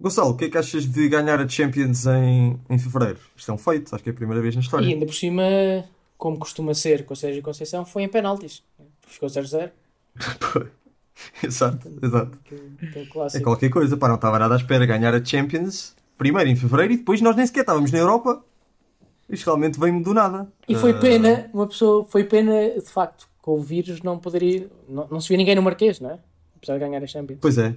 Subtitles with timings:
[0.00, 3.18] Gonçalo, o que é que achas de ganhar a Champions em, em fevereiro?
[3.36, 4.84] Isto é um feito, acho que é a primeira vez na história.
[4.84, 5.42] E ainda por cima,
[6.18, 8.62] como costuma ser com o Sérgio Conceição, foi em penaltis.
[9.06, 9.70] Ficou 0-0.
[11.42, 12.38] exato, exato.
[13.34, 16.92] É qualquer coisa, pá, não estava nada à espera ganhar a Champions primeiro em fevereiro
[16.92, 18.44] e depois nós nem sequer estávamos na Europa.
[19.28, 20.46] Isto realmente veio-me do nada.
[20.68, 21.00] E foi uh...
[21.00, 25.28] pena, uma pessoa, foi pena de facto, com o vírus não poderia, não, não se
[25.28, 26.18] via ninguém no Marquês, não é?
[26.56, 27.38] Apesar de ganhar a Champions.
[27.40, 27.74] Pois é,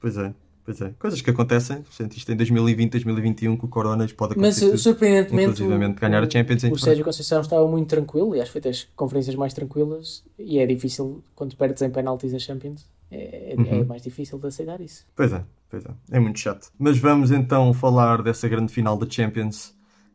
[0.00, 0.32] pois é.
[0.64, 1.82] Pois é, coisas que acontecem.
[2.14, 4.70] Isto em 2020, 2021, com o Corona, pode acontecer.
[4.70, 8.60] Mas, surpreendentemente, o, ganhar a Champions o Sérgio Conceição estava muito tranquilo e acho que
[8.60, 10.24] foi das conferências mais tranquilas.
[10.38, 13.80] E é difícil, quando perdes em penaltis a Champions, é, é, uhum.
[13.80, 15.04] é, mais difícil de aceitar isso.
[15.16, 15.90] Pois é, pois é.
[16.12, 16.70] É muito chato.
[16.78, 19.74] Mas vamos então falar dessa grande final da Champions.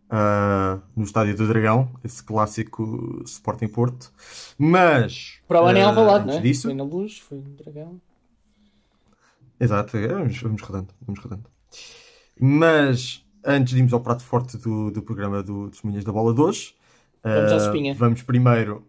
[0.10, 4.10] Uh, no Estádio do Dragão, esse clássico Sporting Porto.
[4.58, 5.42] Mas.
[5.46, 6.40] Para o Anel uh, Alvalade, não é?
[6.40, 8.00] Disso, foi na luz, foi no Dragão.
[9.60, 11.50] Exato, é, vamos, vamos rodando, vamos rodando.
[12.40, 16.42] Mas antes de irmos ao prato forte do, do programa do Testemunhas da Bola de
[16.42, 16.76] hoje,
[17.24, 18.86] vamos, uh, vamos primeiro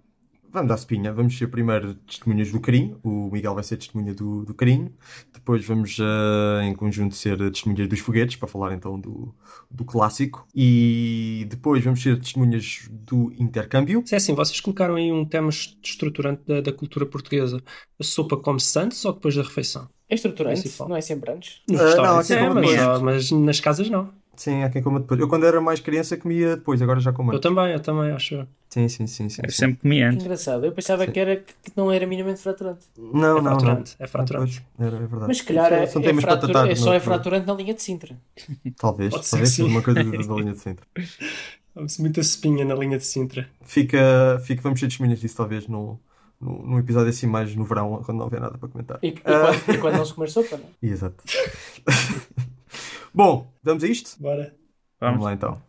[0.51, 4.47] Vamos à espinha, vamos ser primeiro testemunhas do carinho, o Miguel vai ser testemunha do,
[4.47, 4.91] do carinho,
[5.33, 9.35] depois vamos uh, em conjunto ser testemunhas dos foguetes, para falar então do,
[9.71, 14.03] do clássico, e depois vamos ser testemunhas do intercâmbio.
[14.11, 17.63] É assim, vocês colocaram aí um tema estruturante da, da cultura portuguesa.
[18.01, 19.87] A sopa come-se antes ou depois da refeição?
[20.11, 21.61] É estruturante, não é sempre antes?
[21.69, 24.11] Nos uh, não, é, mas, mas nas casas não.
[24.39, 25.19] Sim, há quem coma depois.
[25.21, 28.47] Eu quando era mais criança comia depois, agora já como Eu também, eu também, acho.
[28.71, 29.29] Sim, sim, sim.
[29.29, 29.57] sim, eu sim.
[29.57, 30.19] sempre comia antes.
[30.19, 32.87] Que engraçado, eu pensava que, era, que não era minimamente fraturante.
[32.97, 34.05] Não, é não, fraturante, não.
[34.05, 34.65] É fraturante.
[34.79, 35.25] É, era, é verdade.
[35.27, 38.17] Mas se calhar é, é, fratura, é só é fraturante na linha de Sintra.
[38.79, 40.87] Talvez, talvez seja uma coisa da linha de Sintra.
[41.75, 43.49] Vamos muita espinha na linha de Sintra.
[43.63, 45.99] Fica, fica vamos ser testemunhas disso talvez no,
[46.41, 48.99] no, num episódio assim mais no verão, quando não houver nada para comentar.
[49.03, 49.15] E, e, uh...
[49.23, 50.69] quando, e quando, não se comer sopa, não é?
[50.87, 51.25] Exato.
[53.13, 54.21] Bom, vamos a isto?
[54.21, 54.55] Bora.
[55.01, 55.63] Vamos, Vamos lá então.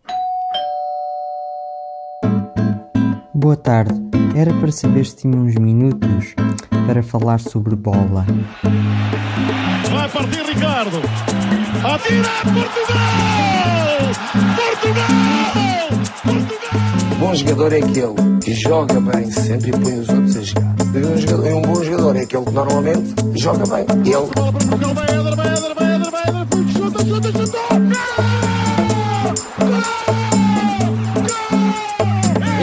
[3.34, 3.94] Boa tarde.
[4.36, 6.36] Era para saber se tinha uns minutos
[6.86, 8.26] para falar sobre bola.
[9.92, 10.98] Vai partir Ricardo.
[11.83, 13.79] Atira Portugal!
[13.99, 15.10] Portugal!
[16.23, 16.49] Portugal!
[17.20, 20.76] Bom jogador é aquele que joga bem sempre e põe os outros a jogar.
[20.93, 23.86] E um, jogador, um bom jogador é aquele que normalmente joga bem.
[24.05, 24.27] Ele.
[24.33, 27.58] Portugal vai, Eder, vai, Eder, vai, Eder, vai, Eder, chuta, chuta, chuta!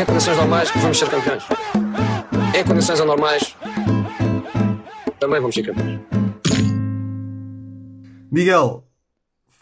[0.01, 1.43] Em condições normais vamos ser campeões.
[2.59, 3.57] Em condições anormais
[5.19, 6.01] também vamos ser campeões.
[8.33, 8.86] Miguel,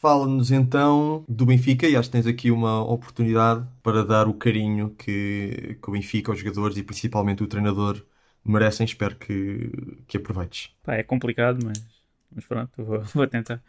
[0.04, 4.90] fala-nos então do Benfica e acho que tens aqui uma oportunidade para dar o carinho
[4.90, 8.04] que, que o Benfica, os jogadores e principalmente o treinador
[8.44, 8.84] merecem.
[8.84, 9.72] Espero que,
[10.06, 10.70] que aproveites.
[10.82, 11.82] Pá, é complicado, mas,
[12.30, 13.62] mas pronto, vou, vou tentar.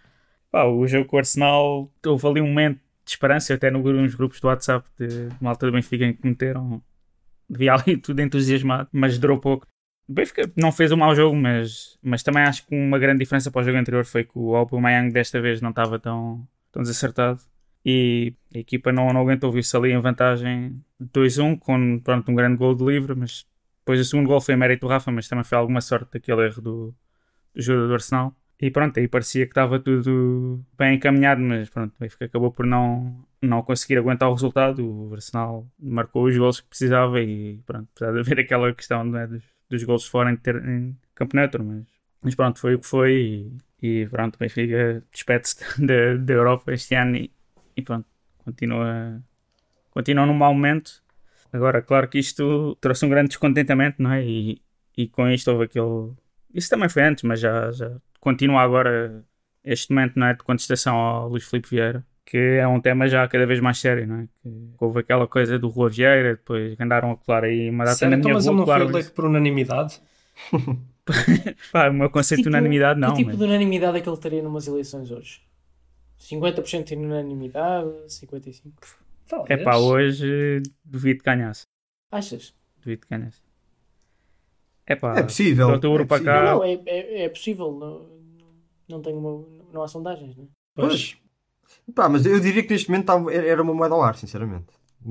[0.52, 4.14] Pá, o jogo com o Arsenal, houve ali um momento de esperança, até no, nos
[4.14, 6.84] grupos do WhatsApp de malta do Benfica que meteram,
[7.50, 9.66] vi ali tudo entusiasmado, mas durou pouco.
[10.08, 13.50] O Benfica não fez um mau jogo, mas, mas também acho que uma grande diferença
[13.50, 17.42] para o jogo anterior foi que o Aubameyang desta vez não estava tão, tão desacertado
[17.84, 22.58] e a equipa não, não aguentou, viu-se ali em vantagem 2-1 com pronto, um grande
[22.58, 23.46] gol de livre, mas
[23.80, 26.62] depois o segundo gol foi mérito do Rafa, mas também foi alguma sorte daquele erro
[26.62, 26.96] do,
[27.54, 28.36] do jogador do Arsenal.
[28.60, 32.66] E pronto, aí parecia que estava tudo bem encaminhado, mas pronto, o Benfica acabou por
[32.66, 34.84] não, não conseguir aguentar o resultado.
[34.84, 39.28] O Arsenal marcou os gols que precisava e pronto, apesar de haver aquela questão né,
[39.28, 41.86] dos, dos gols fora em, ter, em campo neutro, mas,
[42.22, 46.74] mas pronto, foi o que foi e, e pronto, o Benfica despede-se da, da Europa
[46.74, 47.32] este ano e,
[47.76, 48.08] e pronto,
[48.40, 49.22] continua,
[49.92, 51.04] continua num mau momento.
[51.52, 54.24] Agora, claro que isto trouxe um grande descontentamento, não é?
[54.26, 54.62] E,
[54.98, 56.14] e com isto houve aquele.
[56.54, 59.26] Isso também foi antes, mas já, já continua agora
[59.64, 63.28] este momento não é, de contestação ao Luís Filipe Vieira, que é um tema já
[63.28, 64.28] cada vez mais sério, não é?
[64.44, 68.18] Que houve aquela coisa do Rua Vieira, depois andaram a colar aí uma data Sério,
[68.18, 70.02] na minha então, mas ele não foi eleito por unanimidade?
[71.72, 73.10] Pá, o meu conceito tipo, de unanimidade não.
[73.10, 73.38] Que tipo mas...
[73.38, 75.42] de unanimidade é que ele teria numas eleições hoje?
[76.20, 78.72] 50% de unanimidade, 55%?
[79.48, 81.64] É pá, hoje duvido que ganhasse.
[82.12, 82.56] Achas?
[82.80, 83.42] Duvido que ganhasse.
[84.88, 85.70] É pá, é possível.
[85.72, 86.08] É possível.
[86.08, 86.44] Cá...
[86.44, 87.72] Não, não, é, é, é possível.
[87.72, 88.08] Não,
[88.90, 90.48] não, tenho uma, não há sondagens, não é?
[90.76, 91.18] Pois.
[91.94, 94.66] Pá, mas eu diria que neste momento era uma moeda ao ar, sinceramente.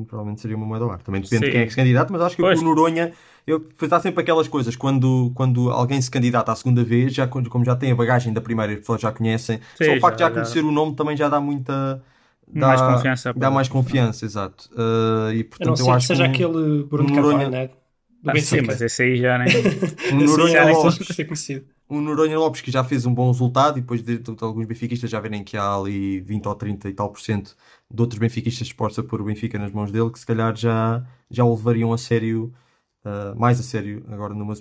[0.06, 1.00] Provavelmente seria uma moeda ao ar.
[1.02, 1.46] Também depende Sim.
[1.46, 2.60] de quem é que se candidata, mas acho que pois.
[2.60, 3.12] o Noronha.
[3.46, 7.64] Eu, está sempre aquelas coisas, quando, quando alguém se candidata a segunda vez, já, como
[7.64, 10.16] já tem a bagagem da primeira e as pessoas já conhecem, Sim, só o facto
[10.16, 10.66] de já conhecer já...
[10.66, 12.02] o nome também já dá muita.
[12.48, 13.34] Dá mais confiança.
[13.34, 14.70] Dá mais confiança, exato.
[14.72, 17.38] Uh, e, portanto, eu, não eu acho que seja que um, aquele Bruno Noronha...
[17.38, 17.70] Carvalho, né?
[18.26, 19.48] Ah, sim, mas esse aí já nem.
[20.12, 21.66] o Noronha já ser conhecido.
[21.88, 24.66] Um Noronha Lopes que já fez um bom resultado e depois de, de, de, alguns
[24.66, 27.56] benfiquistas já verem que há ali 20 ou 30 e tal por cento
[27.90, 31.04] de outros benfiquistas dispostos a pôr o Benfica nas mãos dele que se calhar já,
[31.30, 32.52] já o levariam a sério,
[33.04, 34.54] uh, mais a sério agora numa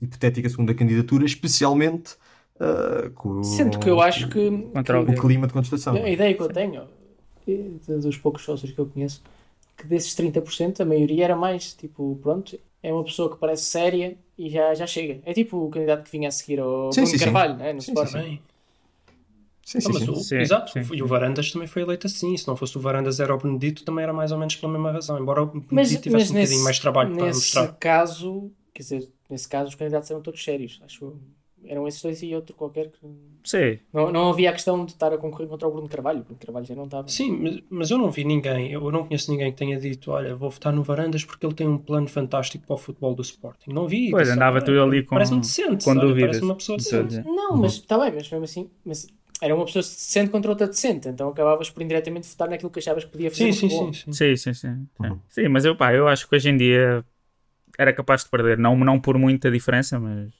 [0.00, 2.16] hipotética segunda candidatura, especialmente
[2.56, 5.94] uh, com Sendo que eu acho que, que o clima de contestação.
[5.94, 6.84] A ideia que eu tenho,
[8.00, 9.22] dos poucos sócios que eu conheço,
[9.76, 14.16] que desses 30% a maioria era mais tipo, pronto, é uma pessoa que parece séria
[14.36, 15.20] e já, já chega.
[15.24, 17.58] É tipo o candidato que vinha a seguir ao sim, sim, Carvalho, sim.
[17.60, 17.72] Né?
[17.72, 18.10] no sim, Sport.
[18.10, 19.80] Sim, sim.
[19.80, 20.36] sim, sim, sim.
[20.38, 22.36] exato, e o Varandas também foi eleito assim.
[22.36, 24.90] Se não fosse o Varandas, era o Benedito, também era mais ou menos pela mesma
[24.90, 25.18] razão.
[25.18, 27.62] Embora o Benedito mas, tivesse mas um nesse, bocadinho mais trabalho para mostrar.
[27.62, 31.16] Nesse caso, quer dizer, nesse caso, os candidatos eram todos sérios, acho eu
[31.66, 32.98] eram esses dois e outro qualquer que.
[33.44, 33.78] Sim.
[33.92, 36.38] Não, não havia a questão de estar a concorrer contra o Bruno Carvalho, o Bruno
[36.38, 37.08] Carvalho já não estava.
[37.08, 40.34] Sim, mas, mas eu não vi ninguém, eu não conheço ninguém que tenha dito: olha,
[40.34, 43.72] vou votar no Varandas porque ele tem um plano fantástico para o futebol do Sporting.
[43.72, 44.10] Não vi.
[44.10, 45.16] Pois, andava tudo ali com.
[45.16, 46.30] Parece-me decente, com dúvidas.
[46.30, 47.22] Parece uma pessoa decente.
[47.26, 48.70] Não, mas está bem, mas mesmo assim.
[48.84, 49.06] Mas
[49.42, 53.04] era uma pessoa decente contra outra decente, então acabavas por indiretamente votar naquilo que achavas
[53.04, 53.52] que podia fazer.
[53.52, 54.12] Sim, sim, sim, sim.
[54.12, 54.86] Sim, sim, sim.
[55.00, 55.18] Uhum.
[55.28, 57.04] Sim, mas eu, pá, eu acho que hoje em dia
[57.76, 60.32] era capaz de perder, não, não por muita diferença, mas,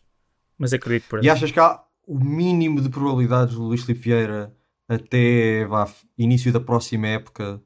[0.63, 4.55] mas acredito por E achas que há o mínimo de probabilidades do Luís Filipe Vieira
[4.89, 7.61] até vá, início da próxima época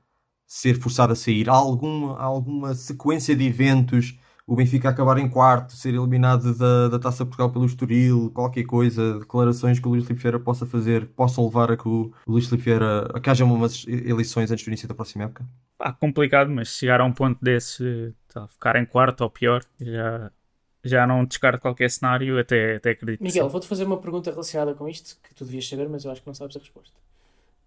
[0.46, 1.50] ser forçado a sair?
[1.50, 4.18] Há alguma, há alguma sequência de eventos?
[4.46, 9.18] O Benfica acabar em quarto, ser eliminado da, da Taça Portugal pelo Estoril, qualquer coisa,
[9.18, 12.64] declarações que o Luís Filipe Vieira possa fazer, possam levar a que o Luís Filipe
[12.64, 15.44] Vieira, a que haja umas eleições antes do início da próxima época?
[15.76, 20.30] Pá, complicado, mas chegar a um ponto desse, tá, ficar em quarto ou pior, já,
[20.86, 23.22] já não descarto qualquer cenário, até, até acredito.
[23.22, 26.20] Miguel, vou-te fazer uma pergunta relacionada com isto, que tu devias saber, mas eu acho
[26.20, 26.94] que não sabes a resposta.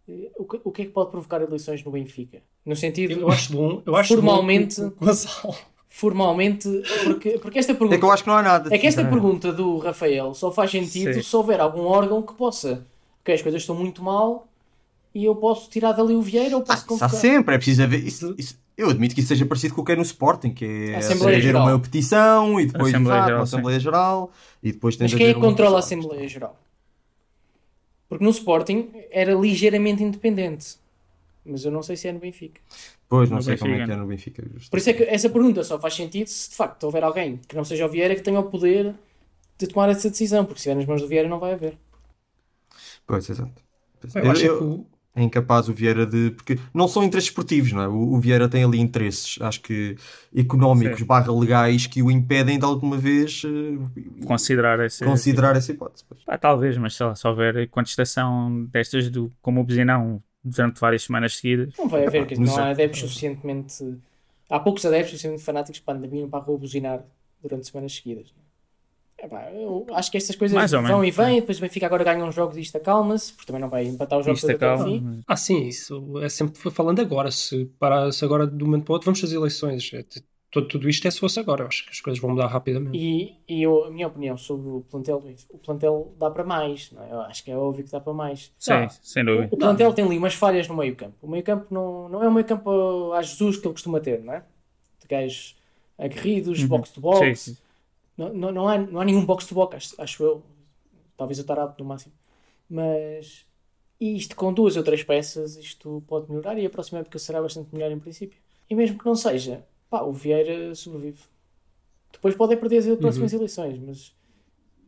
[0.08, 2.42] Eh, o que, o que é que pode provocar eleições no Benfica?
[2.66, 3.20] No sentido.
[3.20, 3.82] Eu acho bom.
[3.86, 4.82] Eu acho formalmente.
[4.82, 5.56] Bom
[5.90, 6.70] formalmente.
[7.04, 7.96] Porque, porque esta pergunta.
[7.96, 8.74] É que eu acho que não há nada.
[8.74, 11.22] É que esta pergunta do Rafael só faz sentido Sim.
[11.22, 12.86] se houver algum órgão que possa.
[13.18, 14.48] Porque as coisas estão muito mal
[15.14, 17.10] e eu posso tirar dali o Vieira ou posso ah, convocar.
[17.10, 18.06] Está sempre, é preciso haver.
[18.06, 20.64] Isso, isso, eu admito que isso seja parecido com o que é no Sporting, que
[20.64, 24.32] é eleger uma petição e depois Assembleia, Geral, Assembleia Geral
[24.64, 26.58] e depois Mas quem é que controla a Assembleia Geral?
[28.08, 30.78] Porque no Sporting era ligeiramente independente.
[31.46, 32.62] Mas eu não sei se é no Benfica.
[33.10, 33.70] Pois, não no sei Benfica.
[33.70, 34.44] como é que é no Benfica.
[34.72, 37.58] Por isso é que essa pergunta só faz sentido se de facto houver alguém que
[37.58, 38.96] não seja o Vieira que tenha o poder
[39.58, 41.78] de tomar essa decisão, porque se é nas mãos do Vieira não vai haver.
[43.06, 43.62] Pois, exato.
[44.16, 44.86] Eu, eu, eu,
[45.22, 46.32] é incapaz o Vieira de.
[46.32, 47.88] Porque não são interesses esportivos, não é?
[47.88, 49.96] O, o Vieira tem ali interesses, acho que
[50.36, 51.06] económicos, Sim.
[51.06, 56.04] barra legais, que o impedem de alguma vez uh, considerar, essa, considerar essa hipótese.
[56.28, 61.04] Ah, talvez, mas sei lá, se houver contestação destas do, como o Buzinão durante várias
[61.04, 61.74] semanas seguidas.
[61.78, 63.98] Não vai haver, porque não há adeptos suficientemente.
[64.50, 67.04] Há poucos adeptos suficientemente fanáticos para andarem para a rua buzinar
[67.42, 68.34] durante semanas seguidas.
[68.36, 68.49] Não?
[69.22, 72.34] Epá, eu acho que estas coisas vão e vêm, depois o Benfica agora ganha uns
[72.34, 75.24] jogos e isto acalma-se, porque também não vai empatar os jogos até o fim.
[75.28, 77.30] Ah, sim, isso é sempre falando agora.
[77.30, 79.92] Se, para, se agora de um momento para o outro vamos fazer eleições.
[79.94, 80.04] É,
[80.52, 81.64] tudo, tudo isto é se fosse agora.
[81.64, 82.98] Eu acho que as coisas vão mudar rapidamente.
[82.98, 86.90] E, e eu, a minha opinião sobre o plantel, o plantel dá para mais.
[86.92, 87.12] Não é?
[87.12, 88.54] Eu acho que é óbvio que dá para mais.
[88.58, 89.50] Sim, ah, sem dúvida.
[89.52, 91.16] O, o plantel tem ali umas falhas no meio campo.
[91.22, 94.24] O meio campo não, não é o meio campo a Jesus que ele costuma ter,
[94.24, 94.44] não é?
[95.02, 95.58] De gajos
[95.98, 96.68] aguerridos, uhum.
[96.70, 97.40] box to box.
[97.40, 97.69] Sim, sim
[98.20, 100.44] não, não, não, há, não há nenhum box-to-box, acho, acho, eu.
[101.16, 102.14] Talvez eu tarado no máximo.
[102.70, 103.46] Mas
[104.00, 107.74] isto com duas ou três peças, isto pode melhorar e a próxima época será bastante
[107.74, 108.38] melhor em princípio.
[108.70, 111.24] E mesmo que não seja, pá, o Vieira sobrevive.
[112.12, 113.40] Depois pode perder as próximas uhum.
[113.40, 114.16] eleições, mas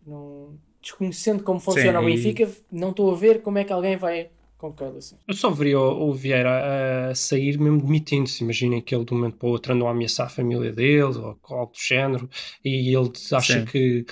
[0.05, 2.55] não, desconhecendo como funciona Sim, o Benfica, e...
[2.69, 4.29] não estou a ver como é que alguém vai
[4.61, 5.15] Concordo, assim.
[5.27, 8.43] Eu só veria o, o Vieira a sair mesmo demitindo-se.
[8.43, 11.17] Imaginem que ele de um momento para o outro andou a ameaçar a família dele
[11.17, 12.29] ou algo do género
[12.63, 13.65] e ele acha Sim.
[13.65, 14.05] que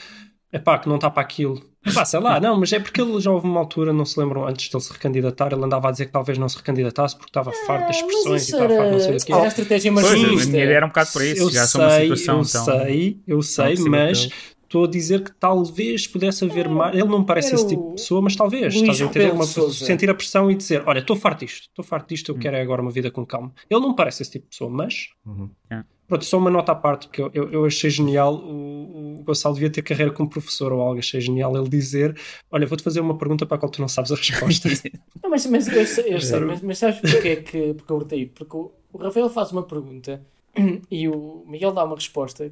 [0.51, 1.61] é pá, que não está para aquilo.
[1.85, 4.47] Epá, sei lá, não, mas é porque ele já houve uma altura, não se lembram,
[4.47, 7.29] antes de ele se recandidatar, ele andava a dizer que talvez não se recandidatasse porque
[7.29, 9.31] estava é, farto das expressões e estava farto não sei do que.
[9.31, 10.57] Era a estratégia machista.
[10.57, 12.65] Era um bocado por isso, eu já sei, uma situação eu tão...
[12.65, 14.29] sei, eu sei, mas
[14.69, 16.95] estou a dizer que talvez pudesse haver é, mais.
[16.95, 18.75] Ele não me parece esse tipo de pessoa, mas talvez.
[18.75, 19.33] Estás a entender?
[19.33, 22.39] Uma, sentir a pressão e dizer: Olha, estou farto disto, estou farto disto, eu hum.
[22.39, 23.51] quero agora uma vida com calma.
[23.69, 25.09] Ele não me parece esse tipo de pessoa, mas.
[25.25, 25.49] Uhum.
[25.69, 25.83] É.
[26.07, 28.35] Pronto, só uma nota à parte, porque eu, eu, eu achei genial.
[28.35, 32.15] O, o Gonçalo devia ter carreira como professor ou algo, achei genial ele dizer:
[32.51, 34.69] Olha, vou-te fazer uma pergunta para a qual tu não sabes a resposta.
[35.21, 38.07] não, mas, mas eu sei, eu sei mas, mas sabes porque é que porque eu
[38.11, 38.25] aí?
[38.27, 40.23] Porque o, o Rafael faz uma pergunta
[40.89, 42.51] e o Miguel dá uma resposta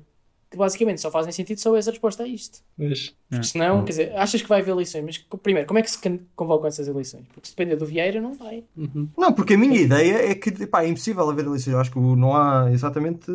[0.55, 2.59] basicamente só fazem sentido só essa resposta a isto.
[2.77, 5.91] Mas, Porque senão, quer dizer, achas que vai haver eleições, mas primeiro, como é que
[5.91, 5.99] se
[6.35, 7.25] convocam essas eleições?
[7.33, 8.63] Porque se depender do Vieira, não vai.
[8.75, 9.09] Uhum.
[9.17, 11.73] Não, porque a minha ideia é que pá, é impossível haver eleições.
[11.73, 13.31] Eu acho que não há exatamente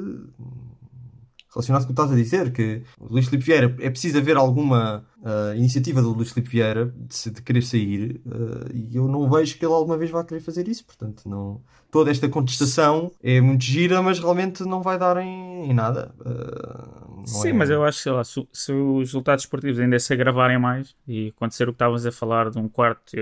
[1.54, 4.36] relacionado com o que estás a dizer, que o Luís Filipe Vieira é preciso haver
[4.36, 9.30] alguma uh, iniciativa do Luís Filipe Vieira de, de querer sair uh, e eu não
[9.30, 13.40] vejo que ele alguma vez vá querer fazer isso, portanto não toda esta contestação é
[13.40, 16.14] muito gira, mas realmente não vai dar em, em nada.
[16.20, 17.52] Uh, Sim, é...
[17.52, 21.28] mas eu acho que lá, se, se, os resultados esportivos ainda se agravarem mais e
[21.28, 23.14] acontecer o que estavas a falar de um quarto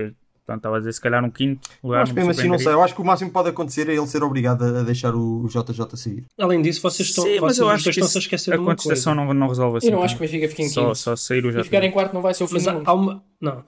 [0.51, 2.03] Portanto, estava a dizer se calhar um quinto lugar.
[2.03, 2.73] Acho mesmo assim, não sei.
[2.73, 5.47] Eu acho que o máximo que pode acontecer é ele ser obrigado a deixar o,
[5.47, 6.25] JJ sair.
[6.37, 9.47] Além disso, vocês estão, Sim, vocês eu acho estão a esquecer a contestação não, não
[9.47, 9.87] resolve assim.
[9.87, 10.73] Eu não acho que o Benfica fique em quinto.
[10.73, 11.61] Só, só sair o JJ.
[11.61, 13.23] E ficar em quarto não vai ser o fim mas há, uma...
[13.39, 13.63] Não.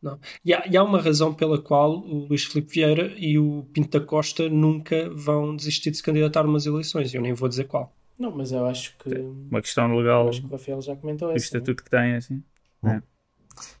[0.00, 0.18] Não.
[0.44, 3.98] E, há, e há uma razão pela qual o Luís Filipe Vieira e o Pinto
[3.98, 7.14] da Costa nunca vão desistir de se candidatar a umas eleições.
[7.14, 7.90] Eu nem vou dizer qual.
[8.18, 9.08] Não, mas eu acho que.
[9.08, 10.28] Uma questão legal.
[10.28, 11.46] Acho que o Rafael já comentou isso.
[11.46, 11.84] O estatuto né?
[11.84, 12.42] que tem, assim.
[12.84, 13.02] É.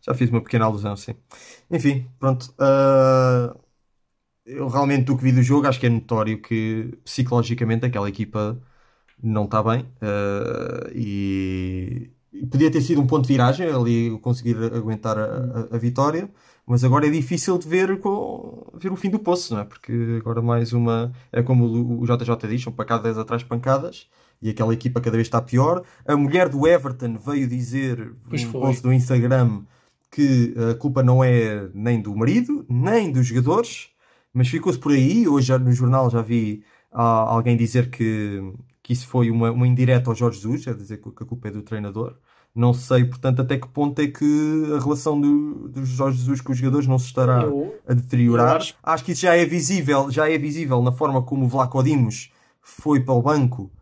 [0.02, 1.14] Já fiz uma pequena alusão, sim.
[1.70, 2.54] Enfim, pronto.
[2.58, 3.58] Uh,
[4.46, 8.60] eu realmente, do que vi do jogo, acho que é notório que psicologicamente aquela equipa
[9.22, 9.82] não está bem.
[10.02, 12.10] Uh, e,
[12.50, 15.24] podia ter sido um ponto de viragem ali conseguir aguentar a,
[15.72, 16.30] a, a, vitória.
[16.66, 19.64] Mas agora é difícil de ver, com, ver o fim do poço, não é?
[19.64, 21.12] Porque agora mais uma.
[21.32, 24.08] É como o JJ diz, são pancadas atrás pancadas
[24.40, 25.82] e aquela equipa cada vez está pior.
[26.06, 29.62] A mulher do Everton veio dizer no post do Instagram
[30.10, 33.88] que a culpa não é nem do marido, nem dos jogadores,
[34.32, 35.26] mas ficou-se por aí.
[35.26, 36.62] Hoje no jornal já vi
[36.92, 38.40] ah, alguém dizer que,
[38.82, 41.50] que isso foi uma, uma indireta ao Jorge Jesus, é dizer que a culpa é
[41.50, 42.16] do treinador.
[42.54, 44.24] Não sei, portanto, até que ponto é que
[44.76, 48.58] a relação do, do Jorge Jesus com os jogadores não se estará eu, a deteriorar.
[48.58, 48.76] Acho...
[48.80, 49.04] acho...
[49.04, 52.30] que isso já é visível, já é visível na forma como o Vlaco Dimos
[52.62, 53.72] foi para o banco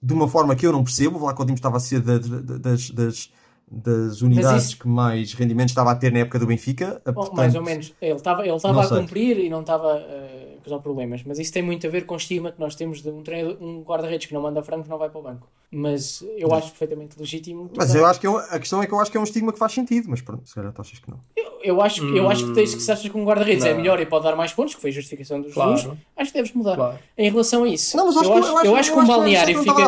[0.00, 1.16] de uma forma que eu não percebo.
[1.16, 3.30] O Vlaco Dimos estava a ser das, das, das
[3.70, 4.78] das unidades isso...
[4.78, 7.02] que mais rendimento estava a ter na época do Benfica.
[7.04, 7.94] Bom, portanto, mais ou menos.
[8.00, 8.98] Ele estava ele estava a sei.
[8.98, 11.22] cumprir e não estava uh, a causar problemas.
[11.24, 13.22] Mas isso tem muito a ver com o estigma que nós temos de um,
[13.60, 15.46] um guarda-redes que não manda francos não vai para o banco.
[15.70, 17.70] Mas eu acho perfeitamente legítimo.
[17.76, 19.52] Mas eu acho que é a questão é que eu acho que é um estigma
[19.52, 20.08] que faz sentido.
[20.08, 21.20] Mas pronto, se calhar tu achas que não.
[21.36, 22.16] Eu, eu acho, hum...
[22.16, 24.34] eu acho que tens que se achas que um guarda-redes é melhor e pode dar
[24.34, 25.76] mais pontos, que foi a justificação dos claro.
[25.76, 26.74] Jesus, acho que deves mudar.
[26.74, 26.98] Claro.
[27.18, 27.96] Em relação a isso.
[27.98, 29.82] Não, mas acho eu, acho, eu, acho, que um balneário fica.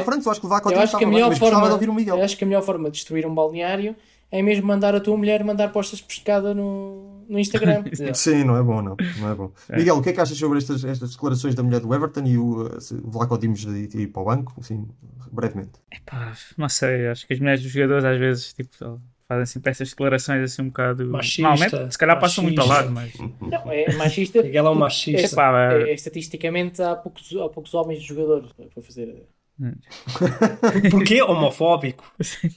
[0.71, 1.67] Eu acho que a melhor forma.
[1.67, 3.97] Eu acho que a melhor forma de destruir um balneário
[4.31, 7.85] é mesmo mandar a tua mulher mandar postas de pescada no, no Instagram.
[8.15, 8.97] Sim, não é bom, não.
[9.19, 9.53] não é bom.
[9.69, 9.77] É.
[9.77, 12.39] Miguel, o que é que achas sobre estas, estas declarações da mulher do Everton e
[12.39, 14.55] o, o Vlaco Dimos de, de ir para o banco?
[14.61, 14.87] Assim,
[15.33, 15.73] brevemente.
[15.93, 19.91] Epá, não sei, acho que as mulheres dos jogadores às vezes tipo, fazem sempre essas
[19.91, 21.07] declarações assim um bocado.
[21.07, 21.43] Machista.
[21.43, 22.43] Normalmente, se calhar machista.
[22.43, 23.13] passam muito ao lado, mas.
[23.19, 24.39] Não, é machista.
[24.39, 25.21] Ela é um machista.
[25.21, 29.27] É, Epá, é, é, estatisticamente há poucos, há poucos homens jogadores para fazer
[30.90, 32.05] Porquê homofóbico?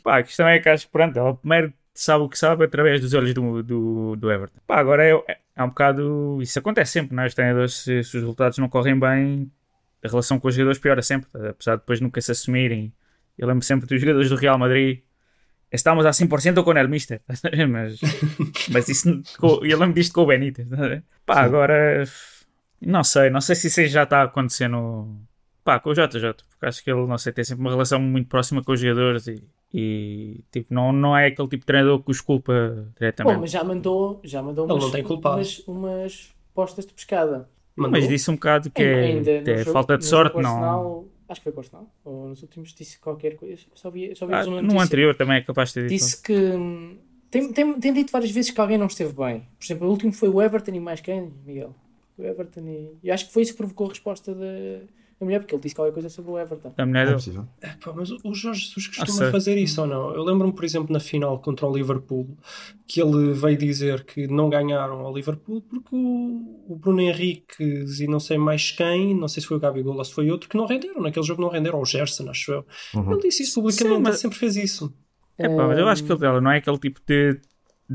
[0.03, 3.01] Pá, a questão é que acho que pronto, ela primeiro sabe o que sabe através
[3.01, 4.59] dos olhos do, do, do Everton.
[4.65, 6.39] Pá, agora é, é um bocado.
[6.41, 7.27] Isso acontece sempre, não é?
[7.27, 9.51] Os treinadores, se, se, os resultados não correm bem,
[10.03, 12.93] a relação com os jogadores piora sempre, apesar de depois nunca se assumirem.
[13.37, 15.01] Eu lembro sempre dos jogadores do Real Madrid.
[15.71, 17.19] Estamos a 100% com o mister,
[17.67, 17.99] mas,
[18.71, 19.23] mas isso,
[19.63, 20.67] eu lembro disto com o Benítez.
[21.25, 22.03] Pá, agora
[22.79, 25.19] não sei, não sei se isso já está acontecendo
[25.63, 28.27] pá, com o JJ, porque acho que ele, não sei, tem sempre uma relação muito
[28.27, 29.43] próxima com os jogadores e,
[29.73, 33.35] e tipo, não, não é aquele tipo de treinador que os culpa diretamente.
[33.35, 37.49] Bom, mas já mandou, já mandou umas, umas, umas, postas de pescada.
[37.75, 37.99] Mandou?
[37.99, 41.07] Mas disse um bocado que é, ainda, é jogo, falta de sorte, não.
[41.27, 43.63] Acho que foi Arsenal, ou nos últimos disse qualquer coisa.
[43.73, 45.91] Só vi, só vi ah, no anterior também é capaz de ter dito.
[45.91, 46.99] Disse que.
[47.31, 49.47] Tem, tem, tem dito várias vezes que alguém não esteve bem.
[49.57, 51.73] Por exemplo, o último foi o Everton e mais quem, Miguel?
[52.15, 52.97] O Everton e.
[53.01, 54.81] E acho que foi isso que provocou a resposta de
[55.23, 56.73] a mulher, porque ele disse qualquer coisa sobre o Everton.
[56.77, 57.47] A mulher é possível.
[57.61, 60.13] É, pá, mas o Jorge Jesus costuma ah, fazer isso ou não?
[60.13, 62.37] Eu lembro-me, por exemplo, na final contra o Liverpool,
[62.87, 68.07] que ele veio dizer que não ganharam ao Liverpool porque o, o Bruno Henrique e
[68.07, 70.57] não sei mais quem, não sei se foi o Gabigol ou se foi outro, que
[70.57, 71.01] não renderam.
[71.01, 72.65] Naquele jogo não renderam, ou o Gerson, acho eu.
[72.93, 73.13] Uhum.
[73.13, 74.13] Ele disse isso publicamente, Sim, mas...
[74.15, 74.93] ele sempre fez isso.
[75.37, 77.39] É pá, mas eu acho que ele não é aquele tipo de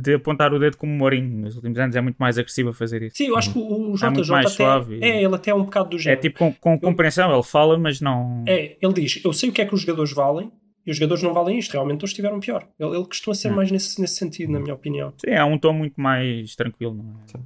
[0.03, 3.03] de apontar o dedo como Mourinho nos últimos anos é muito mais agressivo a fazer
[3.03, 3.17] isso.
[3.17, 4.99] Sim, eu acho que o JJ é muito mais até, suave.
[5.01, 6.19] É, ele até é um bocado do é género.
[6.19, 8.45] É tipo com, com compreensão, ele fala, mas não.
[8.47, 10.51] É, ele diz: Eu sei o que é que os jogadores valem
[10.87, 12.67] e os jogadores não valem isto, realmente eles estiveram pior.
[12.79, 13.57] Ele, ele costuma ser hum.
[13.57, 15.13] mais nesse, nesse sentido, na minha opinião.
[15.19, 17.27] Sim, é um tom muito mais tranquilo, não é?
[17.27, 17.45] Sim.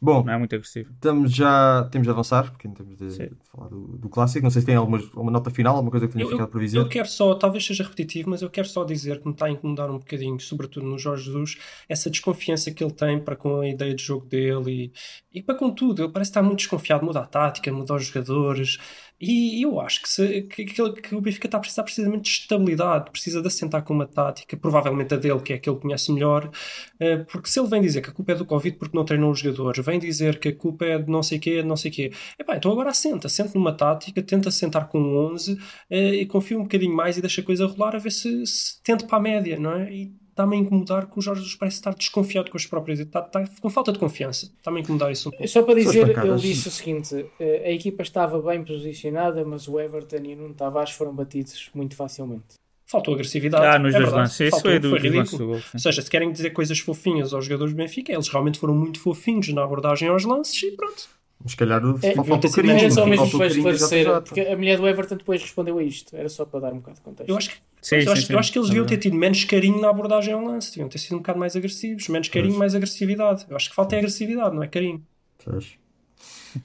[0.00, 0.90] Bom, não é muito agressivo.
[0.92, 4.42] Estamos já, temos de avançar, porque temos de, de falar do, do, clássico.
[4.42, 6.78] Não sei se tem alguma, alguma nota final, alguma coisa que tenha ficado por dizer.
[6.78, 9.50] Eu quero só, talvez seja repetitivo, mas eu quero só dizer que me está a
[9.50, 11.58] incomodar um bocadinho, sobretudo no Jorge Jesus,
[11.88, 14.92] essa desconfiança que ele tem para com a ideia de jogo dele
[15.32, 16.02] e, e para com tudo.
[16.02, 18.78] Ele parece estar muito desconfiado, muda a tática, muda os jogadores.
[19.20, 23.10] E eu acho que, se, que, que, o Benfica está a precisar precisamente de estabilidade,
[23.10, 26.50] precisa de assentar com uma tática, provavelmente a dele, que é aquele que conhece melhor,
[26.98, 29.30] eh, porque se ele vem dizer que a culpa é do Covid porque não treinou
[29.30, 31.90] os jogadores, vem dizer que a culpa é de não sei quê, de não sei
[31.90, 32.12] quê.
[32.38, 34.98] Epá, então agora assenta, assenta numa tática, tenta sentar com
[35.32, 38.46] 11 eh, e confia um bocadinho mais e deixa a coisa rolar a ver se,
[38.46, 39.92] se tente para a média, não é?
[39.92, 43.20] E está-me a incomodar que o Jorge Jesus parece estar desconfiado com as próprias está,
[43.20, 44.46] está com falta de confiança.
[44.58, 45.48] Está-me a incomodar isso um pouco.
[45.48, 49.78] Só para dizer, ele disse o seguinte: eh, a equipa estava bem posicionada, mas o
[49.78, 52.59] Everton e o Nuno Tavares foram batidos muito facilmente.
[52.90, 53.64] Faltou agressividade.
[53.64, 54.40] Ah, nos é dois lances.
[54.40, 55.46] Isso foi, do, foi ridículo.
[55.46, 58.74] Gol, Ou seja, se querem dizer coisas fofinhas aos jogadores do Benfica, eles realmente foram
[58.74, 61.08] muito fofinhos na abordagem aos lances e pronto.
[61.40, 62.76] Mas se calhar é, faltou carinho.
[62.76, 66.16] Era só mesmo para esclarecer, porque a mulher do Everton depois respondeu a isto.
[66.16, 67.30] Era só para dar um bocado de contexto.
[67.30, 68.32] Eu acho que, sim, eu, sim, acho, sim.
[68.32, 70.70] eu acho que eles deviam ter tido menos carinho na abordagem ao lance.
[70.70, 72.08] Deviam ter sido um bocado mais agressivos.
[72.08, 73.46] Menos carinho, mais agressividade.
[73.48, 75.00] Eu acho que falta é agressividade, não é carinho.
[75.44, 75.78] Pois.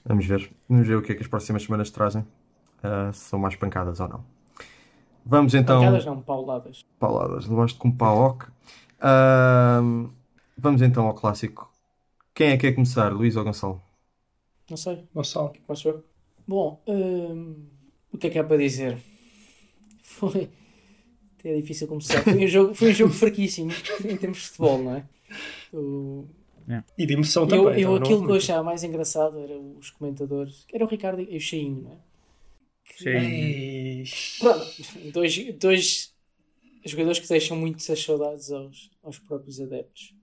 [0.04, 0.50] Vamos ver.
[0.68, 2.24] Vamos ver o que é que as próximas semanas trazem.
[2.24, 4.35] Uh, se são mais pancadas ou não.
[5.26, 5.80] Vamos então.
[5.80, 6.86] Pancadas não, pauladas.
[7.00, 7.48] Pauladas.
[7.48, 8.46] Levaste com paok.
[9.00, 10.10] Uh,
[10.58, 11.72] vamos então ao clássico.
[12.34, 13.82] Quem é que quer começar, Luís ou Gonçalo?
[14.70, 15.04] Não sei.
[15.14, 15.54] Gonçalo.
[15.66, 16.04] Posso eu?
[16.48, 17.66] Bom, hum,
[18.12, 18.98] o que é que há para dizer?
[20.04, 20.50] Foi.
[21.44, 22.24] É difícil começar.
[22.24, 23.72] Foi um jogo, foi um jogo fraquíssimo
[24.04, 25.06] em termos de futebol, não é?
[25.72, 26.26] O...
[26.68, 26.86] Yeah.
[26.98, 27.82] E de emoção eu, também.
[27.82, 30.66] Eu, aquilo que eu achava mais engraçado era os comentadores.
[30.74, 31.98] Era o Ricardo e o Cheinho, não é?
[32.98, 33.10] Sim.
[34.40, 34.66] Pronto,
[35.12, 36.14] dois, dois
[36.86, 40.14] jogadores que deixam muitas saudades aos, aos próprios adeptos.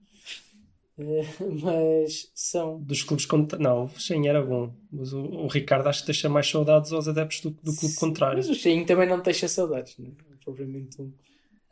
[1.61, 2.79] mas são.
[2.79, 3.57] Dos clubes contra...
[3.57, 4.73] Não, o Shein era bom.
[4.91, 8.37] Mas o, o, Ricardo acho que deixa mais saudades aos adeptos do, do clube contrário.
[8.37, 10.11] Mas o Shein também não deixa saudades, não é?
[10.43, 11.11] Propriamente um.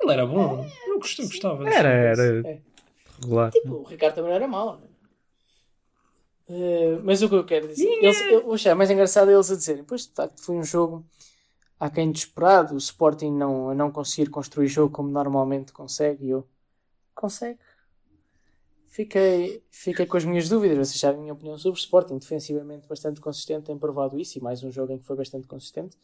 [0.01, 0.67] Ele era bom.
[0.88, 1.69] Eu gostei, gostava.
[1.69, 2.50] Era, era.
[2.50, 2.62] É.
[3.21, 3.51] Regular.
[3.51, 4.91] Tipo, o Ricardo também era mau, não é?
[6.50, 9.86] Uh, mas o que eu quero dizer, eles, eu achei mais engraçado eles a dizerem,
[9.86, 11.05] pois de facto foi um jogo
[11.81, 16.47] a quem desesperado, o Sporting não, não conseguir construir jogo como normalmente consegue, e eu
[17.15, 17.57] consegue
[18.85, 20.77] fiquei, fiquei com as minhas dúvidas.
[20.77, 24.41] Vocês sabem a minha opinião sobre o Sporting, defensivamente bastante consistente, tem provado isso, e
[24.41, 25.97] mais um jogo em que foi bastante consistente.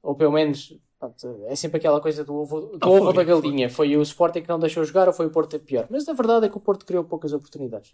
[0.00, 3.24] Ou pelo menos, pronto, é sempre aquela coisa do ovo, do oh, ovo foi, da
[3.24, 3.68] galinha.
[3.68, 3.88] Foi.
[3.88, 5.88] foi o Sporting que não deixou jogar ou foi o Porto a pior?
[5.90, 7.92] Mas a verdade é que o Porto criou poucas oportunidades.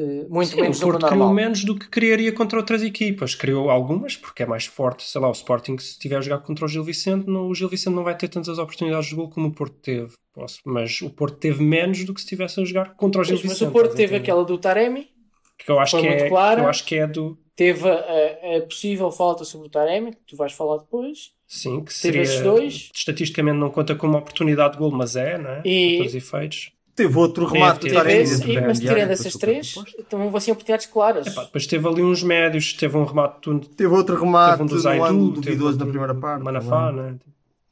[0.00, 3.34] Uh, muito Sim, menos o Porto criou menos do que criaria contra outras equipas.
[3.34, 5.02] Criou algumas, porque é mais forte.
[5.02, 7.68] Sei lá, o Sporting, se estiver a jogar contra o Gil Vicente, não, o Gil
[7.68, 10.14] Vicente não vai ter tantas oportunidades de gol como o Porto teve.
[10.32, 13.36] Posso, mas o Porto teve menos do que se estivesse a jogar contra o Gil
[13.36, 13.60] Vicente.
[13.60, 15.10] Mas o Porto teve aquela do Taremi,
[15.58, 16.62] que eu acho que, é, clara.
[16.62, 17.36] eu acho que é do.
[17.54, 21.32] Teve a, a, possível falta sobre o Taremi, que tu vais falar depois.
[21.46, 22.90] Sim, que seria, teve esses dois.
[22.94, 25.62] Estatisticamente não conta como oportunidade de gol, mas é, não é?
[25.64, 25.98] E...
[25.98, 26.72] Para os efeitos.
[27.00, 31.26] Teve outro remate teve, teve esse, Mas tirando essas três, então vão ser oportunidades claras.
[31.28, 33.40] Epá, depois teve ali uns médios, teve um remate.
[33.74, 36.44] Teve outro remate, teve um do Zaidu, duvidoso na primeira parte.
[36.44, 37.18] Manafá, né?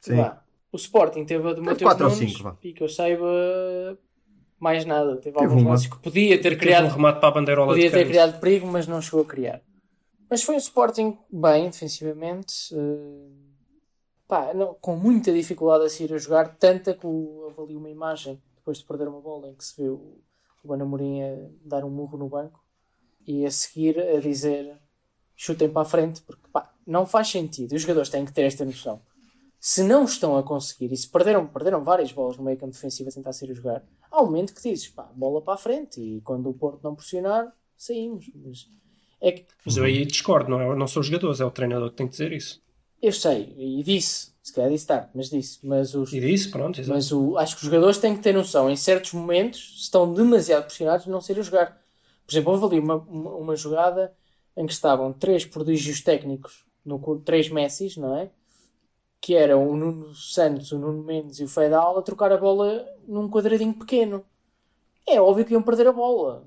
[0.01, 0.15] Sim.
[0.71, 3.27] O Sporting teve a do Mateus Nunes e que eu saiba
[4.59, 5.17] mais nada.
[5.17, 7.91] Teve, teve alguns lances que podia ter teve criado um remate para a bandeirola podia
[7.91, 9.61] ter criado perigo, mas não chegou a criar.
[10.27, 12.73] Mas foi o Sporting bem defensivamente.
[12.73, 13.29] Uh,
[14.27, 18.41] pá, não, com muita dificuldade a sair a jogar, tanta que eu avali uma imagem
[18.59, 20.21] depois de perder uma bola em que se viu
[20.63, 22.63] o Ana Mourinho dar um murro no banco
[23.25, 24.77] e a seguir a dizer
[25.35, 27.73] chutem para a frente, porque pá, não faz sentido.
[27.73, 29.01] Os jogadores têm que ter esta noção.
[29.57, 33.09] Se não estão a conseguir, e se perderam, perderam várias bolas no meio campo defensivo
[33.09, 36.01] a tentar sair a jogar, há um momento que dizes, pá, bola para a frente,
[36.01, 38.29] e quando o Porto não pressionar, saímos.
[38.35, 38.67] Mas,
[39.21, 39.45] é que...
[39.65, 42.07] Mas eu aí discordo, não, é, não são os jogadores, é o treinador que tem
[42.07, 42.61] que dizer isso.
[43.01, 45.59] Eu sei, e disse, se calhar disse tarde, mas disse.
[45.63, 47.05] Mas os, e disse, pronto, exatamente.
[47.05, 50.13] Mas o, acho que os jogadores têm que ter noção, em certos momentos, se estão
[50.13, 51.79] demasiado pressionados, não serem jogar.
[52.25, 54.13] Por exemplo, houve ali uma, uma, uma, jogada
[54.55, 58.29] em que estavam três prodígios técnicos, no, três Messis, não é?
[59.21, 62.85] Que eram o Nuno Santos, o Nuno Mendes e o Feidal a trocar a bola
[63.07, 64.25] num quadradinho pequeno.
[65.07, 66.45] É óbvio que iam perder a bola.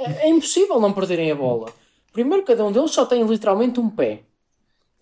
[0.00, 1.72] É, é impossível não perderem a bola.
[2.12, 4.24] Primeiro, cada um deles só tem literalmente um pé.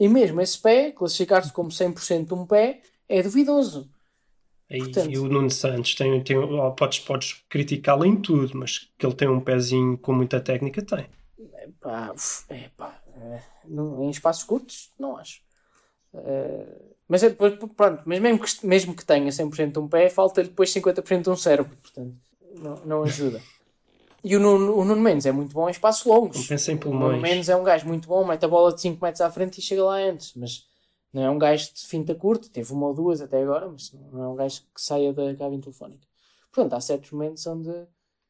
[0.00, 3.90] E mesmo esse pé, classificar-se como 100% de um pé, é duvidoso.
[4.70, 6.36] E, Portanto, e o Nuno Santos tem, tem
[6.76, 11.06] podes, podes criticá-lo em tudo, mas que ele tem um pezinho com muita técnica, tem.
[11.54, 11.68] É,
[14.02, 15.42] em espaços curtos, não acho.
[16.14, 16.66] É,
[17.06, 20.72] mas, é, pronto, mas mesmo que, mesmo que tenha 100% de um pé, falta-lhe depois
[20.72, 22.16] 50% de um cérebro, portanto,
[22.56, 23.42] não, não ajuda.
[24.22, 26.36] E o Nuno, o Nuno Mendes é muito bom em espaços longos.
[26.36, 29.02] Não pensem O Nuno Mendes é um gajo muito bom, mete a bola de 5
[29.02, 30.32] metros à frente e chega lá antes.
[30.34, 30.66] Mas
[31.12, 34.22] não é um gajo de finta curta, teve uma ou duas até agora, mas não
[34.22, 36.06] é um gajo que saia da cabine telefónica.
[36.52, 37.70] Portanto, há certos momentos onde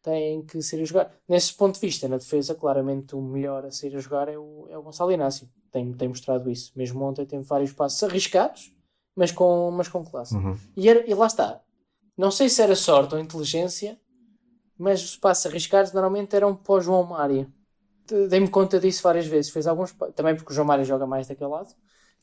[0.02, 1.14] têm que sair a jogar.
[1.28, 4.66] Nesse ponto de vista, na defesa, claramente o melhor a sair a jogar é o,
[4.68, 5.48] é o Gonçalo Inácio.
[5.70, 6.72] Tem, tem mostrado isso.
[6.74, 8.72] Mesmo ontem tem vários passos arriscados,
[9.14, 10.34] mas com, mas com classe.
[10.34, 10.56] Uhum.
[10.76, 11.60] E, era, e lá está.
[12.16, 13.98] Não sei se era sorte ou inteligência,
[14.80, 17.52] mas os passos arriscados normalmente eram para o João Mário.
[18.30, 19.50] Dei-me conta disso várias vezes.
[19.52, 21.74] Fez alguns, também porque o João Mário joga mais daquele lado,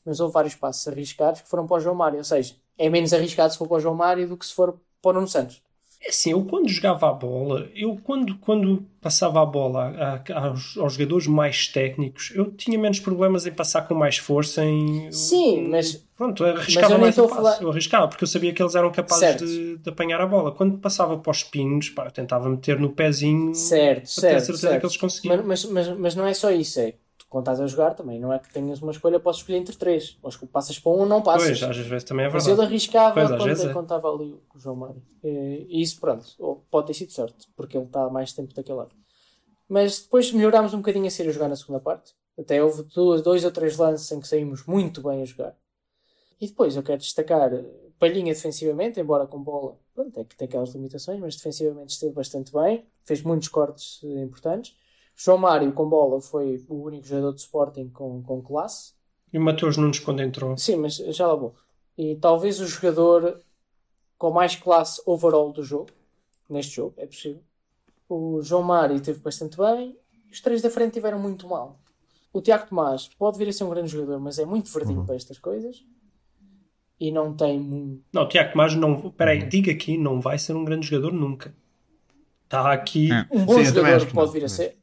[0.04, 2.18] mas houve vários passos arriscados que foram para o João Mário.
[2.18, 4.80] Ou seja, é menos arriscado se for para o João Mário do que se for
[5.00, 5.62] para o Nuno Santos.
[6.00, 10.46] É assim, eu quando jogava a bola, eu quando, quando passava a bola a, a,
[10.46, 15.10] aos, aos, jogadores mais técnicos, eu tinha menos problemas em passar com mais força em...
[15.10, 16.06] Sim, mas...
[16.16, 17.34] Pronto, eu arriscava eu mais o passo.
[17.34, 17.62] Falar...
[17.62, 20.52] Eu arriscava, porque eu sabia que eles eram capazes de, de, apanhar a bola.
[20.52, 24.40] Quando passava para os pinos, pá, eu tentava meter no pezinho certo, para certo, ter
[24.40, 24.80] certeza certo.
[24.80, 25.36] que eles conseguiam.
[25.36, 26.94] Mas, mas, mas, mas não é só isso, é
[27.28, 30.18] quando estás a jogar também, não é que tenhas uma escolha, podes escolher entre três.
[30.22, 31.60] Ou passas para um ou não passas.
[31.60, 32.48] Pois, às vezes também é verdade.
[32.50, 33.72] Mas ele arriscava pois, quando, é.
[33.72, 35.02] quando estava ali o João Mário.
[35.22, 36.26] E isso, pronto,
[36.70, 38.94] pode ter sido sorte, porque ele está há mais tempo daquele lado.
[39.68, 42.14] Mas depois melhorámos um bocadinho a ser a jogar na segunda parte.
[42.38, 45.54] Até houve duas, dois ou três lances em que saímos muito bem a jogar.
[46.40, 47.50] E depois eu quero destacar
[47.98, 52.52] Palhinha defensivamente, embora com bola, pronto, é que tem aquelas limitações, mas defensivamente esteve bastante
[52.52, 54.76] bem, fez muitos cortes importantes.
[55.20, 58.92] João Mário com bola foi o único jogador de Sporting com, com classe.
[59.32, 60.56] E o Matheus Nunes quando entrou.
[60.56, 61.54] Sim, mas já lá vou.
[61.96, 63.40] E talvez o jogador
[64.16, 65.90] com mais classe overall do jogo,
[66.48, 67.42] neste jogo, é possível.
[68.08, 69.96] O João Mário teve bastante bem.
[70.30, 71.80] Os três da frente tiveram muito mal.
[72.32, 75.06] O Tiago Tomás pode vir a ser um grande jogador, mas é muito verdinho uhum.
[75.06, 75.84] para estas coisas.
[77.00, 78.04] E não tem muito.
[78.12, 79.10] Não, o Tiago Tomás não.
[79.10, 79.48] Peraí, uhum.
[79.48, 81.52] diga aqui, não vai ser um grande jogador nunca.
[82.44, 83.12] Está aqui.
[83.12, 83.26] É.
[83.32, 84.78] Um bom Sim, jogador pode vir a ser.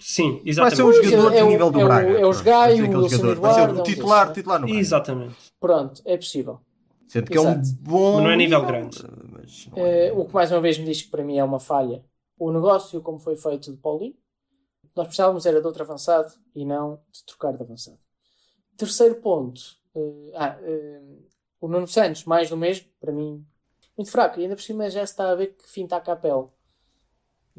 [0.00, 0.56] Sim, exatamente.
[0.56, 2.20] Vai ser um jogador é, do nível do é Braga.
[2.20, 3.80] É os Gaio, o Wilson Eduardo.
[3.80, 4.80] O titular, titular no Braga.
[4.80, 5.36] Exatamente.
[5.60, 6.60] Pronto, é possível.
[7.06, 7.58] Sendo que Exato.
[7.58, 8.14] é um bom...
[8.14, 8.98] Mas não é nível grande.
[9.76, 10.12] É...
[10.12, 12.02] Uh, o que mais uma vez me diz que para mim é uma falha.
[12.38, 14.14] O negócio como foi feito de Paulinho.
[14.96, 17.98] Nós precisávamos era de outro avançado e não de trocar de avançado.
[18.76, 19.60] Terceiro ponto.
[19.94, 21.28] Uh, ah, uh,
[21.60, 23.44] o Nuno Santos, mais do mesmo, para mim,
[23.96, 24.40] muito fraco.
[24.40, 26.50] E ainda por cima já se está a ver que fim está a capela.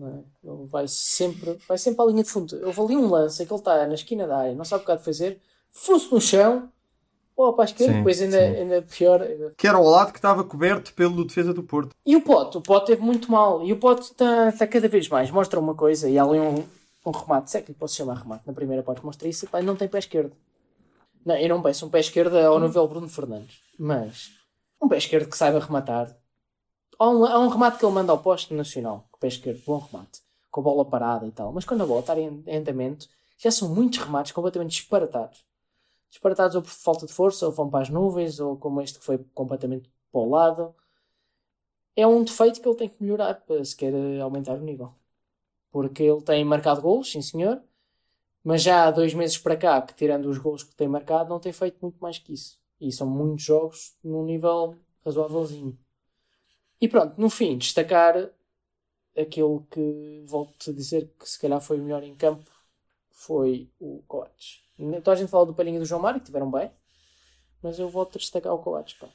[0.08, 0.48] É?
[0.48, 2.56] Ele vai sempre, vai sempre à linha de fundo.
[2.56, 4.86] Eu vou ali um lance que ele está na esquina da área, não sabe o
[4.86, 6.70] que há de fazer, fosse no chão,
[7.36, 9.22] ou para a esquerda, depois ainda, ainda pior.
[9.58, 11.96] Que era ao lado que estava coberto pelo defesa do Porto.
[12.06, 13.64] E o Pote, o Pote teve muito mal.
[13.66, 15.32] E o Pote está, está cada vez mais.
[15.32, 16.64] Mostra uma coisa, e há ali um,
[17.06, 19.62] um remate, se é que lhe posso chamar remate, na primeira parte mostra isso, pá,
[19.62, 20.34] não tem pé esquerdo.
[21.26, 24.32] Não, eu não peço um pé esquerdo ao nível Bruno Fernandes, mas
[24.82, 26.16] um pé esquerdo que saiba rematar.
[27.02, 30.22] Há um, há um remate que ele manda ao posto nacional pé esquerdo, bom remate,
[30.52, 31.52] com a bola parada e tal.
[31.52, 33.10] Mas quando a bola está em andamento,
[33.40, 35.44] já são muitos remates completamente disparatados.
[36.12, 39.06] Disparatados ou por falta de força, ou vão para as nuvens, ou como este que
[39.06, 40.76] foi completamente para o lado.
[41.96, 44.94] É um defeito que ele tem que melhorar para se quer aumentar o nível.
[45.72, 47.64] Porque ele tem marcado golos, sim senhor,
[48.44, 51.40] mas já há dois meses para cá, que tirando os golos que tem marcado, não
[51.40, 52.60] tem feito muito mais que isso.
[52.80, 55.76] E são muitos jogos num nível razoávelzinho.
[56.82, 58.16] E pronto, no fim, destacar
[59.16, 62.50] aquele que, volto a dizer, que se calhar foi o melhor em campo
[63.12, 64.62] foi o Coates.
[64.80, 66.72] Então a gente fala do Palhinha e do João Mário, que tiveram bem,
[67.62, 69.08] mas eu volto a destacar o Coates, pá.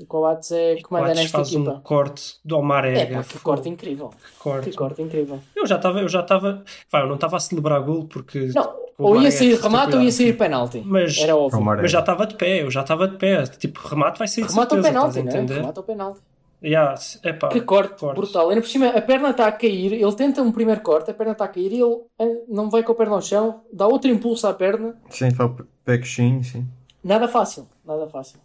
[0.00, 1.72] O Coates é que manda nesta faz equipa.
[1.72, 3.00] um corte do Almarega.
[3.00, 4.10] É, pá, que corte incrível.
[4.10, 4.70] Que corte.
[4.70, 5.40] Que corte incrível.
[5.54, 9.20] Eu já estava, eu já estava, eu não estava a celebrar gol porque não, ou
[9.20, 10.82] ia sair remate ou ia sair penalti.
[10.84, 11.60] Mas, Era óbvio.
[11.60, 13.44] Mas já estava de pé, eu já estava de pé.
[13.44, 15.54] Tipo, remate vai sair remate de certeza, ou penalti, né?
[15.54, 16.20] Remate ou penalti.
[16.62, 18.16] Yeah, epá, que corte, corte.
[18.16, 18.48] brutal.
[18.48, 21.32] Ainda por cima, a perna está a cair, ele tenta um primeiro corte, a perna
[21.32, 24.10] está a cair e ele eh, não vai com a perna ao chão, dá outro
[24.10, 24.96] impulso à perna.
[25.08, 26.66] Sim, faz o pequinho, sim.
[27.02, 28.40] Nada fácil, nada fácil.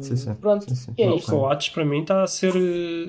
[0.00, 0.34] Sim, sim.
[0.36, 0.94] Pronto, sim, sim.
[0.96, 2.54] é o Coates para mim está a ser,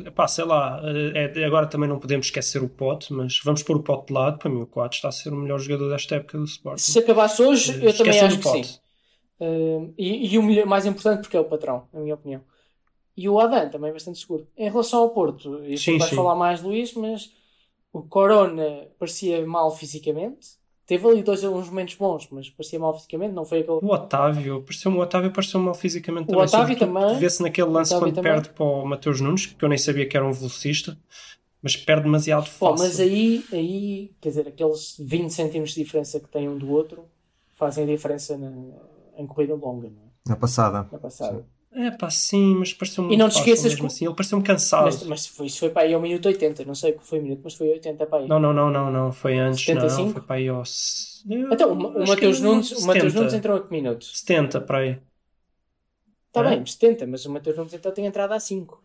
[0.06, 3.78] epá, sei lá, eh, é, agora também não podemos esquecer o Pote, mas vamos pôr
[3.78, 6.16] o Pote de lado, para mim o Coates está a ser o melhor jogador desta
[6.16, 6.82] época do Sporting.
[6.82, 8.80] Se acabasse hoje, eu também acho que sim.
[9.40, 12.42] Uh, e, e o mais importante porque é o patrão, na minha opinião.
[13.18, 14.48] E o Adam também é bastante seguro.
[14.58, 16.16] Em relação ao Porto, isso sim, vais sim.
[16.16, 17.32] falar mais, Luís, mas
[17.94, 20.50] o Corona parecia mal fisicamente.
[20.86, 23.80] Teve ali dois uns momentos bons, mas parecia mal fisicamente, não foi aquele.
[23.82, 26.44] O Otávio, pareceu o Otávio pareceu mal fisicamente o também.
[26.44, 27.18] Otávio também.
[27.18, 28.34] Vê-se naquele lance quando também.
[28.34, 30.96] perde para o Mateus Nunes, que eu nem sabia que era um velocista,
[31.64, 32.60] mas perde demasiado fácil.
[32.60, 36.70] Pô, mas aí, aí, quer dizer, aqueles 20 centímetros de diferença que tem um do
[36.70, 37.06] outro
[37.56, 38.52] fazem a diferença na,
[39.18, 40.06] em corrida longa, não é?
[40.28, 40.88] Na passada.
[40.92, 41.38] Na passada.
[41.38, 41.55] Sim.
[41.78, 43.86] É pá, sim, mas pareceu-me E não te esqueças que...
[43.86, 44.06] assim.
[44.06, 44.86] Ele pareceu-me cansado.
[44.86, 46.64] Mas, mas foi, isso foi para aí ao minuto 80.
[46.64, 48.28] Não sei o que foi minuto, mas foi 80 para aí.
[48.30, 49.12] Não, não, não, não, não.
[49.12, 49.66] Foi antes.
[49.66, 50.02] 75?
[50.02, 50.64] Não, foi para aí ao.
[51.52, 54.06] Então, o, o Mateus Nunes, o Mateus Nunes entrou a que minuto?
[54.06, 54.98] 70 para aí.
[56.28, 56.56] Está é?
[56.56, 58.82] bem, 70, mas o Mateus Nunes então tem entrado a 5.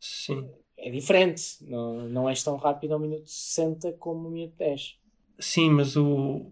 [0.00, 0.48] Sim.
[0.78, 1.58] É diferente.
[1.60, 4.96] Não, não és tão rápido ao minuto 60 como no minuto 10.
[5.38, 6.46] Sim, mas o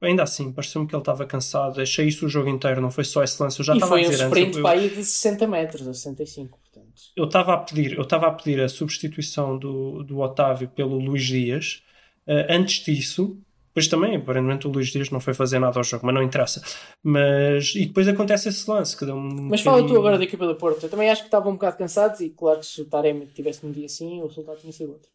[0.00, 1.80] ainda assim, pareceu-me que ele estava cansado.
[1.80, 3.58] Achei isso o jogo inteiro, não foi só esse lance.
[3.60, 5.86] Eu já e estava foi a dizer um sprint antes, para aí de 60 metros,
[5.86, 7.02] ou 65, portanto.
[7.16, 11.24] eu estava a pedir, eu estava a pedir a substituição do, do Otávio pelo Luís
[11.24, 11.82] Dias.
[12.26, 13.40] Uh, antes disso,
[13.76, 16.62] depois também, aparentemente, o Luís Dias não foi fazer nada ao jogo, mas não interessa.
[17.02, 20.46] Mas, e depois acontece esse lance que deu um Mas fala tu agora da equipa
[20.46, 20.82] do Porto.
[20.82, 23.66] Eu também acho que estavam um bocado cansados e, claro, que se o Taremi tivesse
[23.66, 25.10] um dia assim, o resultado tinha sido outro.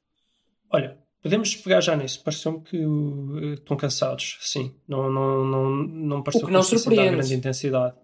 [0.69, 2.23] Olha, podemos pegar já nisso.
[2.23, 4.75] Pareceu-me que uh, estão cansados, sim.
[4.87, 7.17] Não, não, não, não pareceu o que não surpreende.
[7.17, 7.95] grande intensidade.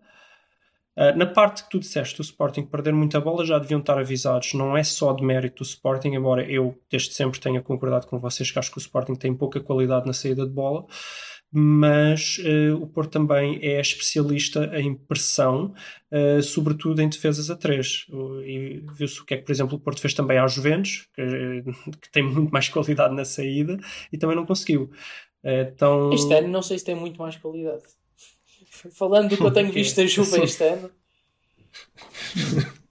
[0.96, 4.54] Uh, na parte que tu disseste, o Sporting perder muita bola, já deviam estar avisados.
[4.54, 8.50] Não é só de mérito do Sporting, embora eu desde sempre tenha concordado com vocês
[8.50, 10.86] que acho que o Sporting tem pouca qualidade na saída de bola,
[11.52, 15.74] mas uh, o Porto também é especialista em pressão,
[16.12, 18.06] uh, sobretudo em defesas a três.
[18.46, 21.24] E viu-se o que é que, por exemplo, o Porto fez também aos Juventus, que,
[22.02, 23.78] que tem muito mais qualidade na saída,
[24.12, 24.92] e também não conseguiu.
[25.44, 26.12] Então...
[26.12, 27.84] Este ano não sei se tem muito mais qualidade.
[28.92, 30.92] Falando do que eu tenho visto da Juve este ano.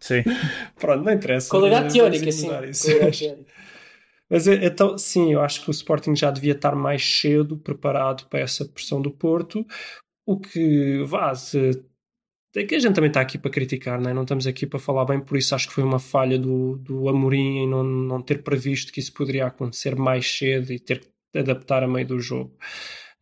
[0.01, 0.23] Sim.
[0.77, 1.51] Pronto, não interessa.
[1.51, 2.49] Qualidade teórica, sim.
[2.49, 3.56] Qualidade teórica.
[4.29, 8.41] Mas então, sim, eu acho que o Sporting já devia estar mais cedo preparado para
[8.41, 9.65] essa pressão do Porto,
[10.27, 11.71] o que vá, se,
[12.57, 14.15] é que a gente também está aqui para criticar, não, é?
[14.15, 17.09] não estamos aqui para falar bem, por isso acho que foi uma falha do, do
[17.09, 21.39] Amorim em não, não ter previsto que isso poderia acontecer mais cedo e ter que
[21.39, 22.57] adaptar a meio do jogo.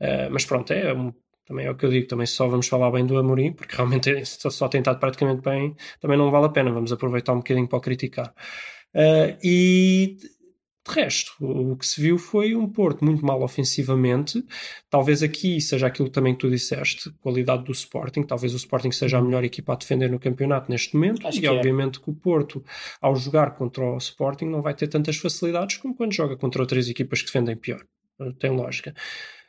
[0.00, 1.12] Uh, mas pronto, é um
[1.46, 4.10] também é o que eu digo, também só vamos falar bem do Amorim, porque realmente
[4.24, 7.68] só, só tem estado praticamente bem, também não vale a pena, vamos aproveitar um bocadinho
[7.68, 8.34] para o criticar.
[8.94, 10.16] Uh, e
[10.86, 14.44] de resto, o que se viu foi um Porto muito mal ofensivamente.
[14.90, 18.22] Talvez aqui seja aquilo também que tu disseste, qualidade do Sporting.
[18.22, 21.26] Talvez o Sporting seja a melhor equipa a defender no campeonato neste momento.
[21.26, 21.50] Acho e é.
[21.50, 22.62] obviamente que o Porto,
[23.00, 26.88] ao jogar contra o Sporting, não vai ter tantas facilidades como quando joga contra outras
[26.88, 27.82] equipas que defendem pior.
[28.38, 28.94] Tem lógica.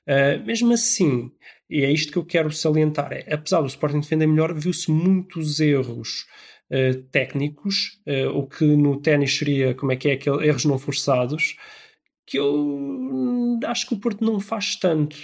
[0.07, 1.31] Uh, mesmo assim,
[1.69, 5.59] e é isto que eu quero salientar, é, apesar do Sporting defender melhor, viu-se muitos
[5.59, 6.25] erros
[6.71, 10.77] uh, técnicos, uh, o que no ténis seria, como é que é, aquele, erros não
[10.77, 11.55] forçados,
[12.25, 15.15] que eu acho que o Porto não faz tanto.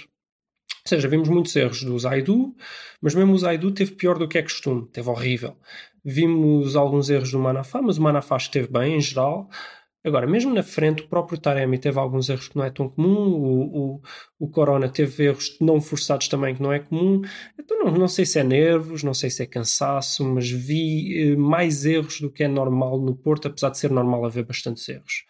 [0.84, 2.54] Ou seja, vimos muitos erros do Zaidu,
[3.00, 5.56] mas mesmo o Zaidu teve pior do que é costume, teve horrível.
[6.04, 9.48] Vimos alguns erros do Manafá, mas o Manafá esteve bem em geral.
[10.04, 13.30] Agora, mesmo na frente, o próprio Taremi teve alguns erros que não é tão comum,
[13.30, 14.02] o, o,
[14.40, 17.22] o Corona teve erros não forçados também que não é comum.
[17.58, 21.36] Então, não, não sei se é nervos, não sei se é cansaço, mas vi eh,
[21.36, 25.24] mais erros do que é normal no Porto, apesar de ser normal haver bastantes erros.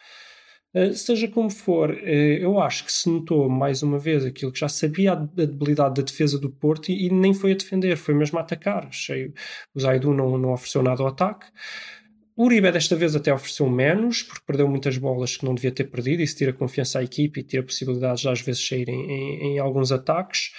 [0.75, 4.61] Uh, seja como for, uh, eu acho que se notou mais uma vez aquilo que
[4.61, 8.15] já sabia a debilidade da defesa do Porto e, e nem foi a defender, foi
[8.15, 8.87] mesmo a atacar.
[8.87, 9.35] Achei,
[9.75, 11.47] o Zaidu não, não ofereceu nada ao ataque.
[12.37, 15.85] O Uribe desta vez até ofereceu menos, porque perdeu muitas bolas que não devia ter
[15.85, 19.59] perdido, isso tira confiança à equipe e tira possibilidades de às vezes saírem em, em,
[19.59, 20.51] alguns ataques.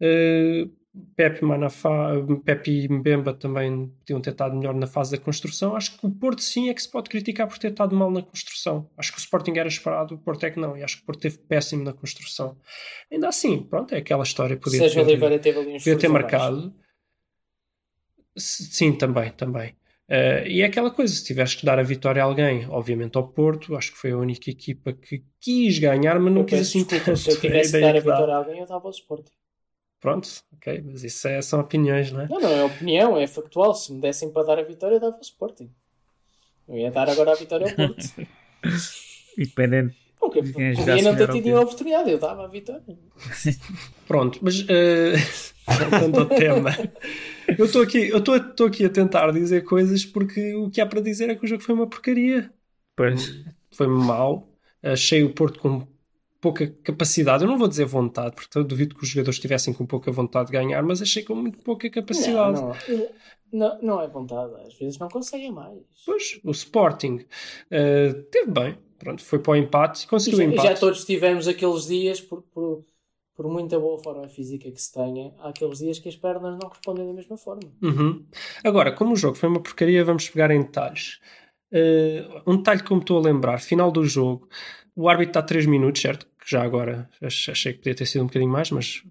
[0.00, 0.68] Uh,
[1.16, 2.12] Pepe, Manafá,
[2.44, 5.74] Pepe e Mbemba também podiam ter estado melhor na fase da construção.
[5.74, 8.20] Acho que o Porto sim é que se pode criticar por ter estado mal na
[8.20, 8.90] construção.
[8.96, 10.76] Acho que o Sporting era esperado, o Porto é que não.
[10.76, 12.58] E acho que o Porto teve péssimo na construção.
[13.10, 14.56] Ainda assim, pronto, é aquela história.
[14.56, 16.74] Podia Seja ter, Oliveira teve ali uns podia ter marcado.
[18.36, 19.74] Sim, também, também.
[20.08, 23.28] Uh, e é aquela coisa, se tivesse que dar a vitória a alguém, obviamente ao
[23.28, 26.84] Porto, acho que foi a única equipa que quis ganhar, mas não eu quis assim
[26.84, 27.16] tanto.
[27.16, 29.32] Se eu tivesse que dar a vitória a alguém, eu dava ao Sporting.
[30.00, 32.28] Pronto, ok, mas isso é, são opiniões, não é?
[32.28, 33.72] Não, não é opinião, é factual.
[33.74, 35.70] Se me dessem para dar a vitória, eu dava ao Sporting.
[36.68, 38.02] Eu ia dar agora a vitória ao Porto.
[40.38, 40.76] Independente.
[40.76, 42.82] Porque podia não ter tido a oportunidade, eu dava a vitória.
[44.06, 45.16] Pronto, mas uh,
[45.90, 46.70] voltando ao tema.
[47.58, 51.00] Eu estou aqui, eu estou aqui a tentar dizer coisas porque o que há para
[51.00, 52.50] dizer é que o jogo foi uma porcaria.
[52.96, 53.42] Pois.
[53.70, 54.48] Foi mau.
[54.82, 55.86] Achei o Porto com
[56.40, 57.44] pouca capacidade.
[57.44, 60.46] Eu não vou dizer vontade, porque eu duvido que os jogadores estivessem com pouca vontade
[60.46, 62.60] de ganhar, mas achei com muito pouca capacidade.
[62.60, 63.08] Não, não,
[63.52, 64.52] não, não é vontade.
[64.66, 65.78] Às vezes não conseguem mais.
[66.04, 67.20] Pois, o Sporting
[67.70, 68.76] uh, teve bem.
[69.02, 70.68] Pronto, foi para o empate e conseguiu e já, o empate.
[70.68, 72.84] já todos tivemos aqueles dias por, por
[73.34, 76.68] por muita boa forma física que se tenha, há aqueles dias que as pernas não
[76.68, 77.72] respondem da mesma forma.
[77.82, 78.24] Uhum.
[78.62, 81.18] Agora, como o jogo foi uma porcaria, vamos pegar em detalhes.
[81.72, 84.48] Uh, um detalhe que me estou a lembrar: final do jogo,
[84.94, 86.26] o árbitro está a 3 minutos, certo?
[86.38, 89.02] Que já agora achei que podia ter sido um bocadinho mais, mas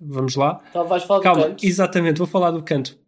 [0.00, 0.62] vamos lá.
[0.68, 1.66] Então vais falar Calma, do canto.
[1.66, 2.98] exatamente, vou falar do canto.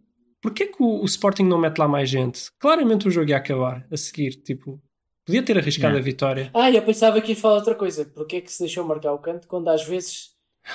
[0.40, 2.50] Porquê que o, o, Sporting não mete lá mais gente?
[2.59, 4.81] Claramente o jogo ia acabar a seguir, tipo,
[5.24, 6.00] podia ter arriscado Não.
[6.00, 6.50] a vitória.
[6.54, 8.04] Ah, eu pensava que ia falar outra coisa.
[8.04, 10.30] Porquê é que se deixou marcar o canto quando às vezes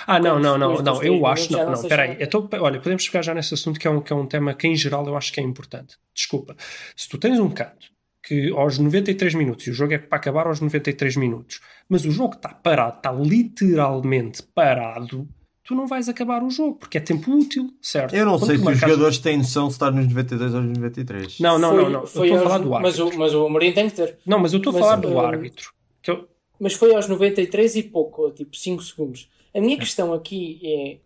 [0.05, 2.15] Ah, não, não, não, não, eu acho, não, não não, sei espera se aí.
[2.17, 2.25] vai.
[2.25, 4.67] Então, olha, podemos pegar já nesse assunto que é, um, que é um tema que
[4.67, 5.95] em geral eu acho que é importante.
[6.13, 6.55] Desculpa.
[6.95, 7.87] Se tu tens um canto
[8.23, 12.11] que aos 93 minutos, e o jogo é para acabar aos 93 minutos, mas o
[12.11, 15.27] jogo está parado, está literalmente parado,
[15.67, 18.15] tu não vais acabar o jogo, porque é tempo útil, certo?
[18.15, 20.77] Eu não Quando sei se os jogadores têm noção de estar nos 92 ou nos
[20.77, 21.39] 93.
[21.41, 22.07] Não, não, foi, não, não.
[22.07, 23.05] Foi eu estou a falar do árbitro.
[23.05, 24.17] Mas o, mas o Amorim tem que ter.
[24.25, 25.73] Não, mas eu estou a falar do uh, árbitro.
[26.07, 26.25] Eu...
[26.57, 29.29] Mas foi aos 93 e pouco, tipo 5 segundos.
[29.53, 30.97] A minha questão aqui é.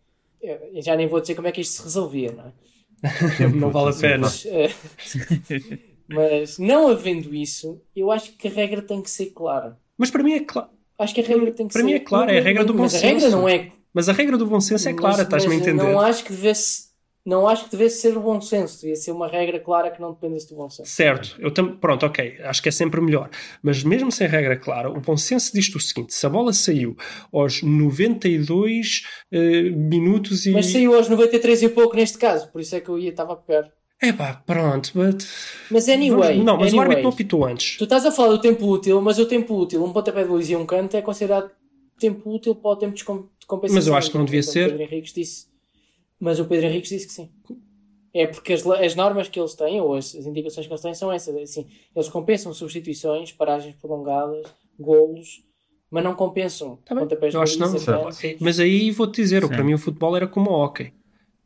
[0.74, 3.48] Eu já nem vou dizer como é que isto se resolvia, não é?
[3.50, 4.20] não vale a pena.
[4.20, 9.76] Mas, uh, mas não havendo isso, eu acho que a regra tem que ser clara.
[9.98, 10.70] Mas para mim é claro.
[11.00, 11.88] Acho que a regra tem que para ser.
[11.88, 13.06] Para mim é clara, é a regra do bom senso.
[13.06, 15.58] Mas a regra não é mas a regra do bom senso é clara, estás-me a
[15.58, 15.84] entender?
[15.84, 16.92] Não acho que devesse.
[17.24, 20.12] Não acho que devesse ser o bom senso, devia ser uma regra clara que não
[20.12, 20.90] dependesse do bom senso.
[20.90, 21.78] Certo, eu tam...
[21.78, 23.30] pronto, ok, acho que é sempre melhor.
[23.62, 26.98] Mas mesmo sem regra clara, o bom senso diz o seguinte: se a bola saiu
[27.32, 30.52] aos 92 uh, eh, minutos e.
[30.52, 33.34] Mas saiu aos 93 e pouco neste caso, por isso é que eu ia, estava
[33.34, 33.72] a pegar.
[34.04, 35.24] É pá, pronto, but...
[35.70, 36.42] Mas anyway.
[36.42, 37.78] Não, mas anyway, o árbitro não apitou antes.
[37.78, 40.50] Tu estás a falar do tempo útil, mas o tempo útil, um pontapé de luz
[40.50, 41.52] e um canto, é considerado
[42.00, 43.06] tempo útil para o tempo de
[43.52, 43.76] compensação.
[43.76, 44.68] Mas eu acho que não devia ser.
[44.68, 45.48] O Pedro Henriques disse.
[46.20, 47.30] Mas o Pedro Henriques disse que sim.
[48.14, 50.94] É porque as, as normas que eles têm, ou as, as, indicações que eles têm,
[50.94, 51.36] são essas.
[51.36, 54.46] Assim, eles compensam substituições, paragens prolongadas,
[54.80, 55.44] golos,
[55.90, 57.74] mas não compensam tá pontapés eu acho não.
[58.40, 60.94] Mas aí vou-te dizer, para mim o futebol era como o hockey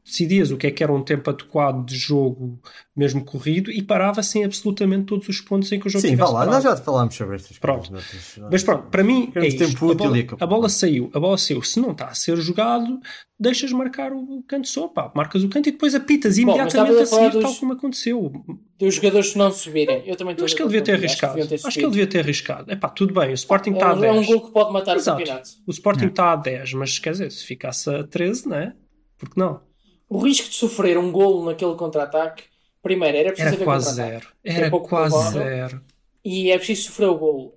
[0.06, 2.60] decidias o que é que era um tempo adequado de jogo,
[2.96, 6.30] mesmo corrido, e parava-se em absolutamente todos os pontos em que o jogo Sim, vá
[6.30, 7.90] lá, nós já falámos sobre estas pronto.
[7.90, 8.40] coisas.
[8.52, 9.66] Mas pronto, para mim é isto.
[9.66, 11.64] Tempo a, bola, a bola saiu, a bola saiu.
[11.64, 13.00] Se não está a ser jogado,
[13.40, 17.06] deixas marcar o canto só, pá, marcas o canto e depois apitas imediatamente Bom, a
[17.06, 18.32] seguir, dos, tal como aconteceu.
[18.78, 20.04] Dos jogadores não subirem.
[20.06, 21.40] Eu também acho que ele devia ter arriscado.
[21.40, 22.72] Acho que, acho que ele devia ter arriscado.
[22.72, 24.06] É pá, tudo bem, o Sporting está é, a 10.
[24.06, 25.18] É um gol que pode matar Exato.
[25.18, 25.50] o campeonato.
[25.66, 28.76] O Sporting está a 10, mas quer dizer, se ficasse a 13, não é?
[29.18, 29.62] Porque não?
[30.10, 32.44] O risco de sofrer um golo naquele contra-ataque,
[32.82, 34.28] primeiro, era preciso era quase zero.
[34.44, 35.82] Era quase provável, zero.
[36.24, 37.54] E é preciso sofrer o golo.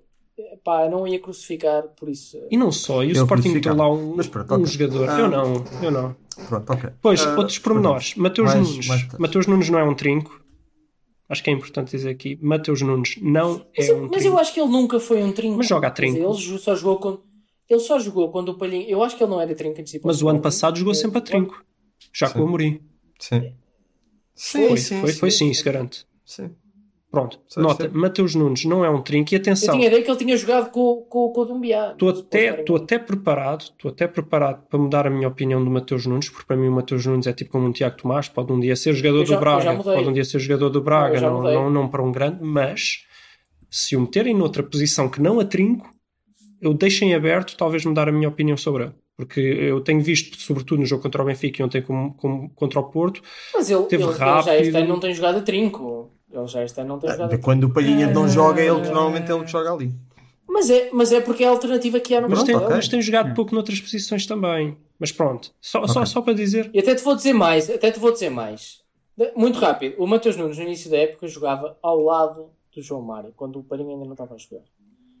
[0.63, 2.37] Pá, não ia crucificar por isso.
[2.49, 4.65] E não só, e o Sporting meteu lá um, pronto, um okay.
[4.67, 5.09] jogador.
[5.09, 6.15] Ah, eu não, eu não.
[6.47, 6.89] Pronto, ok.
[7.01, 8.15] Pois, uh, outros pormenores.
[8.15, 8.87] Mateus Nunes.
[8.87, 10.41] Mais Mateus Nunes não é um trinco.
[11.27, 12.39] Acho que é importante dizer aqui.
[12.41, 14.15] Mateus Nunes não é mas, um trinco.
[14.15, 15.57] Mas eu acho que ele nunca foi um trinco.
[15.57, 16.17] Mas joga a trinco.
[16.17, 17.21] Ele só jogou quando...
[17.69, 18.89] Ele só jogou quando o Palhinho...
[18.89, 21.63] Eu acho que ele não era trinco Mas o ano passado jogou sempre a trinco.
[22.13, 22.33] Já Sim.
[22.33, 22.81] com o Amorim.
[23.19, 23.53] Sim.
[24.35, 26.05] Sim, foi, sim, foi, sim, foi sim, isso garante.
[26.25, 26.51] Sim.
[27.11, 27.97] Pronto, sim, nota, sim.
[27.97, 29.73] Mateus Nunes não é um trinco e atenção.
[29.73, 31.91] Eu tinha ideia que ele tinha jogado com, com, com o Dumbiá.
[31.93, 36.05] Estou até, estou até preparado, estou até preparado para mudar a minha opinião do Mateus
[36.05, 38.59] Nunes, porque para mim o Mateus Nunes é tipo como um Tiago Tomás, pode um
[38.59, 41.51] dia ser jogador já, do Braga, pode um dia ser jogador do Braga, não, não,
[41.51, 43.05] não, não para um grande, mas
[43.71, 45.91] se o meterem noutra posição que não a trinco,
[46.61, 48.93] eu deixo em aberto talvez mudar a minha opinião sobre ele.
[49.19, 52.79] Porque eu tenho visto, sobretudo no jogo contra o Benfica e ontem como, como, contra
[52.79, 53.21] o Porto,
[53.53, 54.53] mas ele, teve ele, rápido.
[54.53, 56.09] Ele já este não tem jogado a trinco.
[56.31, 58.27] Ele já este não tem jogado Quando o Palhinha não ah.
[58.29, 59.93] joga, ele normalmente é ele que joga ali.
[60.47, 62.69] Mas é, mas é porque é a alternativa que há no mas tem, okay.
[62.69, 64.77] mas tem jogado pouco noutras posições também.
[64.97, 65.93] Mas pronto, só, okay.
[65.93, 66.71] só, só para dizer.
[66.73, 68.79] E até te vou dizer mais, até te vou dizer mais.
[69.35, 69.95] Muito rápido.
[69.97, 73.63] O Matheus Nunes no início da época jogava ao lado do João Mário, quando o
[73.65, 74.63] Palhinha ainda não estava a jogar.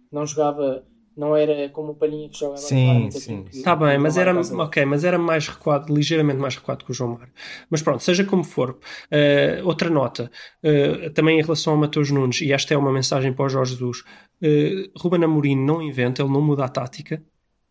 [0.09, 0.85] Não jogava
[1.19, 3.43] não era como o Palhinha que joga sim, sim.
[3.51, 7.17] Está bem, mas era, ok, mas era mais recuado, ligeiramente mais recuado que o João
[7.17, 7.33] Mário.
[7.69, 8.79] Mas pronto, seja como for.
[9.11, 10.31] Uh, outra nota,
[10.63, 13.73] uh, também em relação ao Matheus Nunes, e esta é uma mensagem para o Jorge
[13.73, 13.99] Jesus,
[14.41, 17.21] uh, Ruben Amorim não inventa, ele não muda a tática,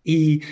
[0.05, 0.43] e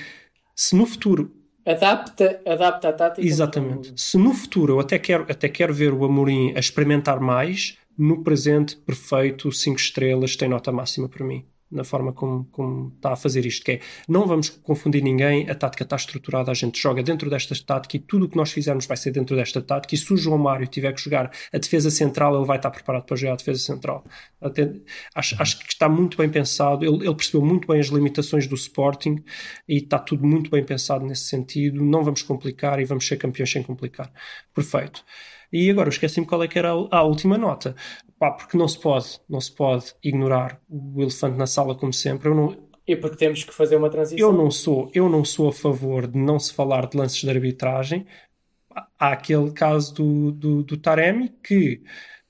[0.54, 1.32] se no futuro
[1.66, 3.26] Adapta, adapta a tática.
[3.26, 3.92] Exatamente.
[3.96, 8.22] Se no futuro eu até quero, até quero ver o Amorim a experimentar mais, no
[8.22, 13.16] presente, perfeito, 5 estrelas, tem nota máxima para mim na forma como, como está a
[13.16, 17.02] fazer isto, que é não vamos confundir ninguém, a tática está estruturada, a gente joga
[17.02, 19.98] dentro desta tática e tudo o que nós fizermos vai ser dentro desta tática e
[19.98, 23.16] se o João Mário tiver que jogar a defesa central, ele vai estar preparado para
[23.16, 24.05] jogar a defesa central.
[25.14, 28.55] Acho, acho que está muito bem pensado, ele, ele, percebeu muito bem as limitações do
[28.55, 29.22] Sporting
[29.68, 33.50] e está tudo muito bem pensado nesse sentido, não vamos complicar e vamos ser campeões
[33.50, 34.11] sem complicar.
[34.55, 35.05] Perfeito.
[35.52, 37.74] E agora esqueci-me qual é que era a, a última nota.
[38.18, 42.28] Pá, porque não se pode, não se pode ignorar o elefante na sala como sempre.
[42.28, 44.28] Eu não, e porque temos que fazer uma transição.
[44.28, 47.28] Eu não sou, eu não sou a favor de não se falar de lances de
[47.28, 48.06] arbitragem.
[48.98, 51.82] Há aquele caso do, do, do Taremi que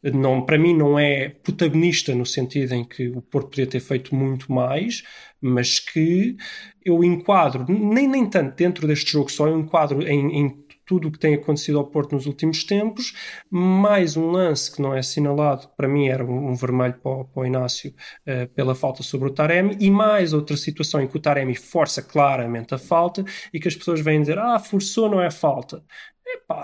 [0.03, 4.15] não, para mim não é protagonista no sentido em que o Porto podia ter feito
[4.15, 5.03] muito mais,
[5.41, 6.37] mas que
[6.85, 11.11] eu enquadro, nem, nem tanto dentro deste jogo só, eu enquadro em, em tudo o
[11.11, 13.13] que tem acontecido ao Porto nos últimos tempos,
[13.51, 17.43] mais um lance que não é assinalado, para mim era um, vermelho para o, para
[17.43, 17.93] o Inácio
[18.27, 22.01] uh, pela falta sobre o Taremi, e mais outra situação em que o Taremi força
[22.01, 25.85] claramente a falta e que as pessoas vêm dizer, ah, forçou, não é falta.
[26.25, 26.63] Epá,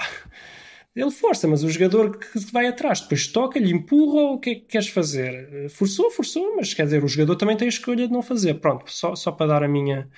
[0.94, 4.60] ele força, mas o jogador que vai atrás depois toca-lhe, empurra, o que é que
[4.62, 5.70] queres fazer?
[5.70, 8.54] Forçou, forçou, mas quer dizer, o jogador também tem a escolha de não fazer.
[8.60, 10.10] Pronto, só, só para dar a minha,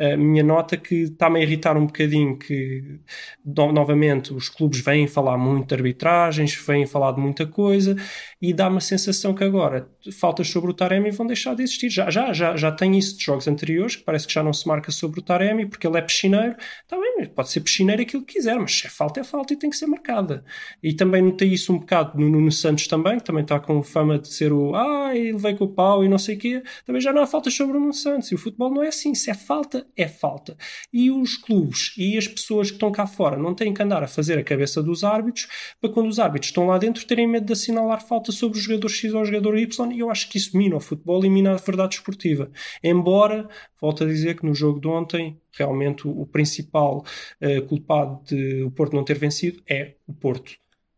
[0.00, 3.00] a minha nota que está-me a irritar um bocadinho que
[3.44, 7.94] no, novamente os clubes vêm falar muito de arbitragens, vêm falar de muita coisa
[8.40, 9.88] e dá-me a sensação que agora
[10.18, 11.90] faltas sobre o Taremi vão deixar de existir.
[11.90, 14.66] Já, já, já, já tem isso de jogos anteriores, que parece que já não se
[14.66, 16.56] marca sobre o Taremi porque ele é piscineiro.
[16.82, 19.56] Está bem, pode ser piscineiro aquilo que quiser, mas se é falta, é falta e
[19.56, 20.44] tem que ser marcada.
[20.82, 24.18] E também notei isso um bocado no Nuno Santos também, que também está com fama
[24.18, 26.62] de ser o ah, ele veio com o pau e não sei o quê.
[26.86, 28.30] Também já não há faltas sobre o Nuno Santos.
[28.32, 29.14] E o futebol não é assim.
[29.14, 30.56] Se é falta, é falta.
[30.92, 34.08] E os clubes e as pessoas que estão cá fora não têm que andar a
[34.08, 35.48] fazer a cabeça dos árbitros
[35.80, 38.88] para quando os árbitros estão lá dentro terem medo de assinalar falta sobre o jogador
[38.88, 39.92] X ou o jogador Y.
[39.92, 42.50] E eu acho que isso mina o futebol e mina a verdade esportiva.
[42.82, 43.48] Embora,
[43.80, 47.04] volto a dizer que no jogo de ontem, realmente o, principal
[47.42, 50.52] uh, culpado de o Porto não ter vencido é o Porto.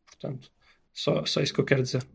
[0.07, 0.51] Portanto,
[0.93, 2.07] só, só isso que eu quero dizer.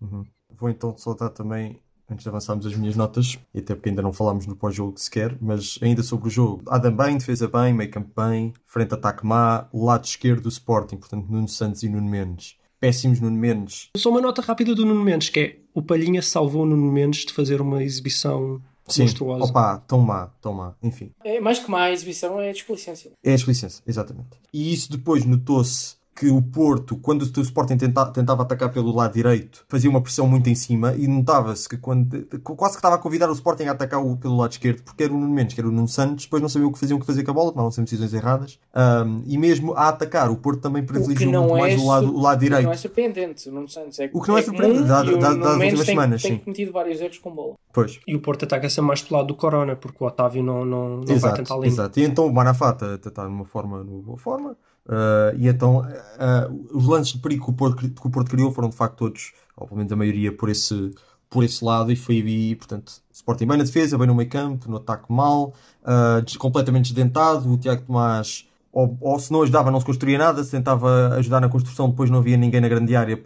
[0.00, 0.24] Uhum.
[0.50, 1.80] Vou então soltar também
[2.10, 5.36] antes de avançarmos as minhas notas, e até porque ainda não falámos no pós-jogo sequer,
[5.40, 6.62] mas ainda sobre o jogo.
[6.68, 11.26] Adam bem, defesa bem, meio campo bem, frente ataque má, lado esquerdo do Sporting, portanto
[11.28, 12.56] Nuno Santos e Nuno Mendes.
[12.80, 13.90] Péssimos Nuno Mendes.
[13.96, 17.24] Só uma nota rápida do Nuno Mendes, que é o Palhinha salvou o Nuno Mendes
[17.24, 19.44] de fazer uma exibição Sim, monstruosa.
[19.44, 21.12] opa, tão má, tão má, enfim.
[21.24, 23.12] É, mais que má, a exibição é a desplicência.
[23.22, 24.30] É a desplicência, exatamente.
[24.52, 29.14] E isso depois notou-se que o Porto, quando o Sporting tenta, tentava atacar pelo lado
[29.14, 32.98] direito, fazia uma pressão muito em cima e notava-se que quando quase que estava a
[32.98, 35.60] convidar o Sporting a atacar o, pelo lado esquerdo, porque era o Nuno Mendes, que
[35.60, 37.34] era o Nuno Santos, depois não sabiam o que faziam o que fazer com a
[37.34, 38.58] bola, tomavam sempre decisões erradas.
[38.74, 42.20] Um, e mesmo a atacar, o Porto também privilegiou muito é mais o lado, o
[42.20, 42.58] lado direito.
[42.58, 44.88] O que não é surpreendente, o Nuno Santos é O que não é, é surpreendente,
[44.88, 46.22] dado, dado, das últimas tem, semanas.
[46.22, 46.38] Tem sim.
[46.38, 47.54] cometido vários erros com bola.
[47.72, 48.00] Pois.
[48.08, 51.02] E o Porto ataca-se mais pelo lado do Corona, porque o Otávio não, não, não
[51.04, 51.68] exato, vai tentar ali.
[51.68, 54.56] Exato, e então o Manafata está numa forma, numa boa forma.
[54.88, 58.50] Uh, e então uh, os lances de perigo que o, Porto, que o Porto criou
[58.50, 60.94] foram de facto todos, ou pelo menos a maioria, por esse,
[61.28, 64.70] por esse lado, e foi aí, portanto, Sporting bem na defesa, bem no meio campo,
[64.70, 69.80] no ataque mal, uh, completamente desdentado, o Tiago Tomás, ou, ou, se não ajudava, não
[69.80, 73.18] se construía nada, se tentava ajudar na construção, depois não havia ninguém na grande área,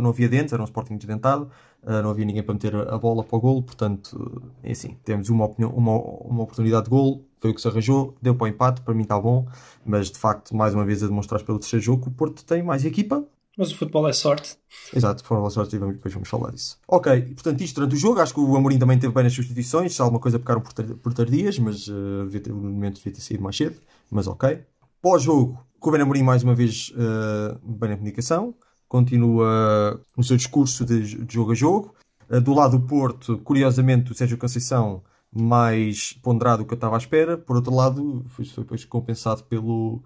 [0.00, 1.50] não havia dentes, era um Sporting desdentado,
[1.84, 5.46] não havia ninguém para meter a bola para o golo, portanto, é assim, temos uma,
[5.46, 8.80] opinião, uma, uma oportunidade de golo, foi o que se arranjou, deu para o empate,
[8.82, 9.46] para mim está bom,
[9.84, 12.62] mas de facto, mais uma vez a demonstrar pelo terceiro jogo que o Porto tem
[12.62, 13.24] mais equipa.
[13.56, 14.56] Mas o futebol é sorte.
[14.94, 16.78] Exato, futebol é sorte e depois vamos falar disso.
[16.86, 19.94] Ok, portanto, isto durante o jogo, acho que o Amorim também teve bem nas substituições,
[19.94, 23.20] se alguma coisa pecaram por, por tardias, mas uh, devia ter, no momento devia ter
[23.20, 23.76] saído mais cedo,
[24.10, 24.60] mas ok.
[25.00, 28.54] Pós-jogo, Ruben Amorim mais uma vez uh, bem na comunicação,
[28.88, 31.94] continua no seu discurso de, de jogo a jogo.
[32.28, 36.96] Uh, do lado do Porto, curiosamente, o Sérgio Conceição mais ponderado do que eu estava
[36.96, 37.36] à espera.
[37.36, 40.02] Por outro lado, foi, foi depois compensado pelo,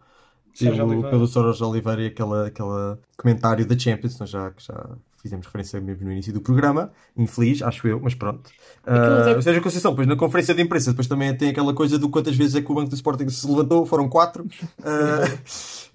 [0.59, 5.81] pelo, pelo Soros Oliveira e aquele aquela comentário da Champions, nós já, já fizemos referência
[5.81, 6.91] mesmo no início do programa.
[7.17, 8.51] Infeliz, acho eu, mas pronto.
[8.85, 12.09] Uh, seja, a Conceição, depois na conferência de imprensa, depois também tem aquela coisa do
[12.09, 14.45] quantas vezes é que o Banco do Sporting se levantou, foram quatro.
[14.45, 15.39] Uh,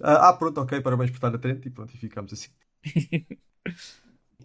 [0.00, 2.48] ah, pronto, ok, parabéns por estar atento e pronto, e ficamos assim.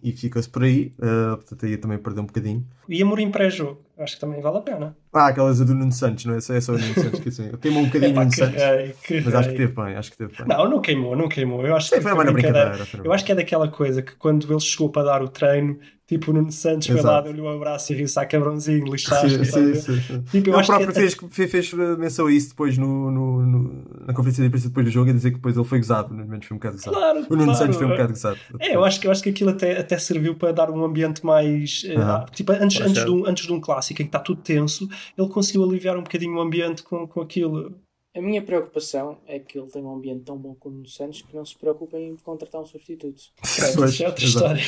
[0.02, 0.92] e fica-se por aí.
[0.98, 2.66] Uh, portanto, aí também perdeu um bocadinho.
[2.88, 4.96] E Amorim pré-jogo, acho que também vale a pena.
[5.12, 6.38] Ah, aquelas do Nuno Santos, não é?
[6.38, 8.62] É só o Nuno Santos que assim, queimou um bocadinho o Nuno Santos.
[8.62, 9.36] Rei, mas rei.
[9.36, 10.46] acho que teve bem, acho que teve bem.
[10.46, 11.66] Não, não queimou, não queimou.
[11.66, 12.78] Eu acho que foi, foi uma brincadeira.
[13.02, 16.32] Eu acho que é daquela coisa que quando ele chegou para dar o treino, Tipo,
[16.32, 19.26] o Nuno Santos foi lá, deu-lhe um abraço e riu-se a cabrãozinho, lixado.
[19.26, 20.22] Sim, sim, sim, sim.
[20.30, 20.94] Tipo, eu Ele próprio que...
[20.94, 24.84] fez, fez, fez menção a isso depois no, no, no, na conferência de imprensa depois
[24.84, 26.12] do jogo, a dizer que depois ele foi gozado.
[26.12, 26.94] O Nuno Mendes foi um bocado gozado.
[26.94, 27.58] Claro, o Nuno claro.
[27.58, 28.38] Santos foi um bocado gozado.
[28.60, 31.24] É, eu acho, que, eu acho que aquilo até, até serviu para dar um ambiente
[31.24, 31.84] mais.
[31.84, 34.88] Uh, tipo, antes, antes, de um, antes de um clássico em que está tudo tenso,
[35.16, 37.74] ele conseguiu aliviar um bocadinho o ambiente com, com aquilo.
[38.16, 41.34] A minha preocupação é que ele tem um ambiente tão bom como o Santos que
[41.34, 43.20] não se preocupa em contratar um substituto.
[43.74, 44.62] Pois, é outra história.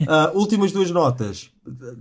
[0.00, 1.50] uh, últimas duas notas.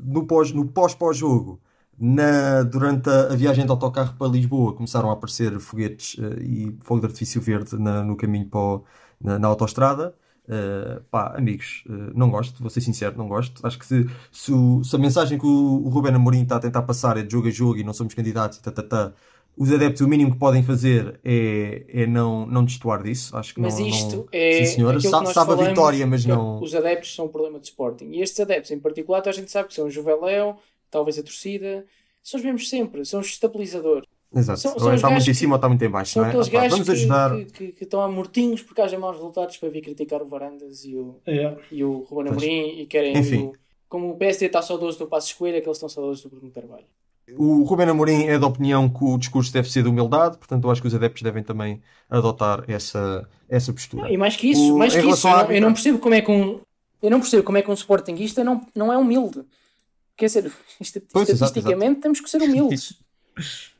[0.05, 1.59] No pós-pós-jogo, no pós -pós -jogo,
[1.99, 6.75] na, durante a, a, viagem de autocarro para Lisboa, começaram a aparecer foguetes uh, e
[6.81, 8.83] fogo de artifício verde na, no caminho para o,
[9.21, 10.15] na, na, autostrada.
[10.45, 13.65] Uh, pá, amigos, uh, não gosto, vou ser sincero, não gosto.
[13.65, 16.59] Acho que se, se, o, se a mensagem que o, o Ruben Amorim está a
[16.59, 19.13] tentar passar é de jogo a jogo e não somos candidatos e tá, tá,
[19.55, 23.37] os adeptos o mínimo que podem fazer é, é não, não destoar disso.
[23.37, 24.27] Acho que mas não, isto não...
[24.31, 24.65] é.
[24.65, 24.99] Sim, senhora.
[24.99, 26.61] Sa sabe a vitória, mas não.
[26.61, 28.11] Os adeptos são um problema de Sporting.
[28.11, 30.57] E estes adeptos em particular, a gente sabe que são o Juveléu,
[30.89, 31.85] talvez a torcida,
[32.21, 34.07] são os mesmos sempre, são os estabilizadores.
[34.35, 34.59] Exato.
[34.59, 36.29] São, são ou está muito em cima ou está muito em baixo, são não é?
[36.31, 37.35] aqueles gajos vamos ajudar.
[37.37, 40.83] Que, que, que, estão a mortinhos porque haja maus resultados para vir criticar o Varandas
[40.85, 41.55] e o, é.
[41.71, 43.17] e o Ruben Amorim e querem.
[43.17, 43.43] Enfim.
[43.43, 43.53] O,
[43.87, 46.85] como o PSD está saudoso do Passo Escolha, que eles estão saudosos do Bruno Carvalho.
[47.37, 50.71] O Ruben Amorim é da opinião que o discurso deve ser de humildade, portanto eu
[50.71, 54.03] acho que os adeptos devem também adotar essa, essa postura.
[54.03, 56.15] Não, e mais que isso, o, mais que isso, eu não, eu não, percebo como
[56.15, 56.59] é que um
[57.01, 59.43] eu não percebo como é que um Sportingista não, não é humilde.
[60.17, 60.51] Quer dizer,
[61.11, 62.01] pois, estatisticamente exato, exato.
[62.01, 62.97] temos que ser humildes.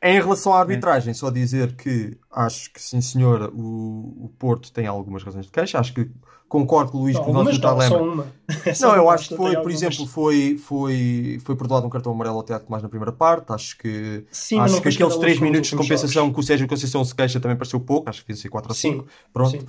[0.02, 4.88] Em relação à arbitragem, só dizer que acho que sim senhor, o, o Porto tem
[4.88, 5.80] algumas razões de queixa.
[5.80, 6.10] Acho que
[6.54, 8.28] concordo com o Luís não, que o nosso não, só uma.
[8.80, 12.44] não, eu acho que foi, por exemplo, foi, foi, foi perdoado um cartão amarelo ao
[12.44, 13.52] Teatro mais na primeira parte.
[13.52, 16.34] Acho que, Sim, acho que aqueles 3 minutos de compensação jogos.
[16.36, 18.08] que o Sérgio Conceição se queixa também pareceu pouco.
[18.08, 19.06] Acho que devia ser 4 ou 5.
[19.34, 19.60] Pronto.
[19.60, 19.68] Sim.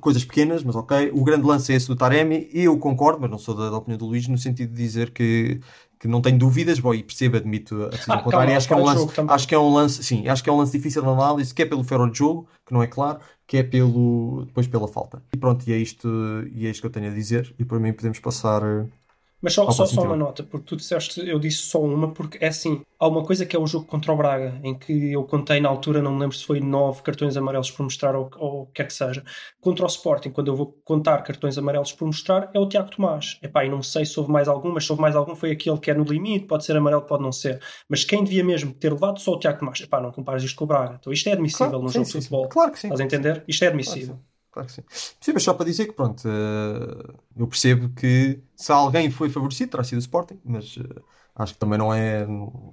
[0.00, 1.12] Coisas pequenas, mas ok.
[1.14, 2.48] O grande lance é esse do Taremi.
[2.52, 5.10] E eu concordo, mas não sou da, da opinião do Luís, no sentido de dizer
[5.10, 5.60] que
[6.04, 8.54] que não tenho dúvidas, bom, e percebo, admito a decisão ah, contrária.
[8.54, 10.58] Acho que, é um lance, acho que é um lance, sim, acho que é um
[10.58, 13.56] lance difícil de análise, que é pelo ferro de jogo, que não é claro, que
[13.56, 15.22] é pelo, depois pela falta.
[15.32, 16.06] E pronto, e é isto,
[16.52, 18.60] e é isto que eu tenho a dizer, e por mim podemos passar
[19.44, 22.48] mas só, só, só uma nota, porque tu disseste, eu disse só uma, porque é
[22.48, 25.60] assim, há uma coisa que é o jogo contra o Braga, em que eu contei
[25.60, 28.72] na altura, não me lembro se foi nove cartões amarelos por mostrar ou, o que
[28.72, 29.22] quer que seja.
[29.60, 33.38] Contra o Sporting, quando eu vou contar cartões amarelos por mostrar, é o Tiago Tomás.
[33.42, 35.76] Epá, e não sei se houve mais algum, mas se houve mais algum foi aquele
[35.76, 37.60] que é no limite, pode ser amarelo, pode não ser.
[37.86, 39.78] Mas quem devia mesmo ter levado só o Tiago Tomás?
[39.78, 40.96] Epá, não compares isto com o Braga.
[40.98, 42.48] Então isto é admissível claro, num sim, jogo sim, de futebol.
[42.48, 42.86] Claro que sim.
[42.86, 43.44] Estás a entender?
[43.46, 44.14] Isto é admissível.
[44.14, 44.82] Claro claro que sim.
[45.20, 49.72] Sim, mas só para dizer que, pronto, uh, eu percebo que se alguém foi favorecido,
[49.72, 52.24] terá sido o Sporting, mas uh, acho que também não é.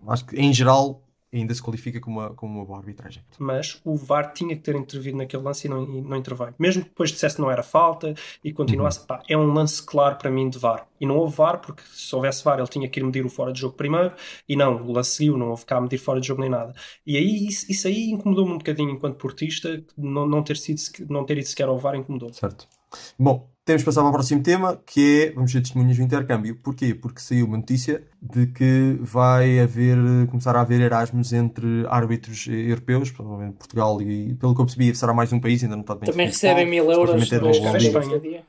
[0.08, 1.04] Acho que em geral
[1.34, 3.24] ainda se qualifica como uma, como uma boa arbitragem.
[3.40, 6.54] Mas o VAR tinha que ter intervido naquele lance e não, e não interveio.
[6.60, 8.14] Mesmo que depois dissesse que não era falta
[8.44, 9.06] e continuasse, uhum.
[9.06, 10.88] pá, é um lance claro para mim de VAR.
[11.00, 13.54] E não houve VAR, porque se houvesse VAR ele tinha que ir medir o fora
[13.54, 14.14] de jogo primeiro,
[14.48, 16.74] e não, o lance seguiu, não houve cá medir fora de jogo nem nada.
[17.06, 21.26] E aí isso, isso aí incomodou-me um bocadinho enquanto portista, não, não, ter sido, não
[21.26, 22.34] ter ido sequer ao VAR incomodou.
[22.34, 22.68] Certo.
[23.18, 26.56] Bom, temos de passar para o próximo tema, que é, vamos ver testemunhas do intercâmbio.
[26.56, 26.96] Porquê?
[26.96, 29.98] Porque saiu uma notícia de que vai haver,
[30.28, 35.14] começar a haver Erasmus entre árbitros europeus, provavelmente Portugal e, pelo que eu percebi, será
[35.14, 38.44] mais um país, ainda não está bem Também recebem mil euros é dia.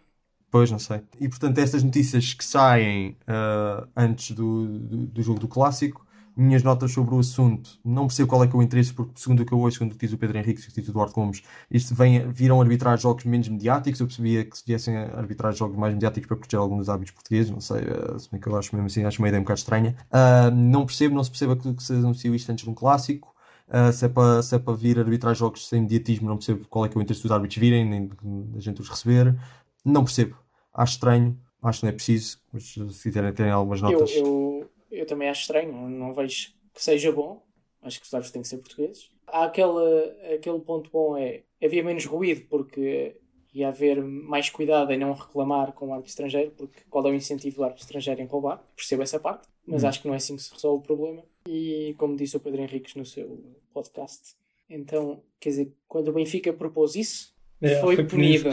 [0.50, 1.00] Pois, não sei.
[1.18, 6.06] E portanto, estas notícias que saem uh, antes do, do, do, jogo do clássico
[6.36, 7.78] minhas notas sobre o assunto.
[7.84, 9.92] Não percebo qual é que é o interesse, porque segundo o que eu ouço, segundo
[9.92, 13.24] o que diz o Pedro Henrique e o Eduardo Gomes, isto vem, viram arbitrar jogos
[13.24, 14.00] menos mediáticos.
[14.00, 17.12] Eu percebia que se viessem a arbitrar jogos mais mediáticos para proteger alguns dos hábitos
[17.12, 19.44] portugueses, não sei, uh, se bem que eu acho mesmo assim, acho uma ideia um
[19.44, 19.96] bocado estranha.
[20.08, 23.32] Uh, não percebo, não se perceba que, que se anunciou isto antes de um clássico.
[23.68, 26.84] Uh, se, é para, se é para vir arbitrar jogos sem mediatismo, não percebo qual
[26.84, 28.10] é que é o interesse dos árbitros virem, nem
[28.52, 29.36] da gente os receber.
[29.84, 30.36] Não percebo.
[30.74, 34.10] Acho estranho, acho que não é preciso, mas se quiserem terem algumas notas.
[34.10, 34.51] Eu, eu
[34.92, 37.42] eu também acho estranho, não vejo que seja bom.
[37.82, 39.10] Acho que os árbitros têm que ser portugueses.
[39.26, 43.16] Há aquele, aquele ponto bom é havia menos ruído porque
[43.54, 47.14] ia haver mais cuidado em não reclamar com o árbitro estrangeiro, porque qual é o
[47.14, 48.62] incentivo do árbitro estrangeiro em roubar?
[48.76, 49.88] Percebo essa parte, mas hum.
[49.88, 51.24] acho que não é assim que se resolve o problema.
[51.46, 54.34] E como disse o Pedro Henriques no seu podcast,
[54.70, 58.50] então, quer dizer, quando o Benfica propôs isso, é, foi, foi punido.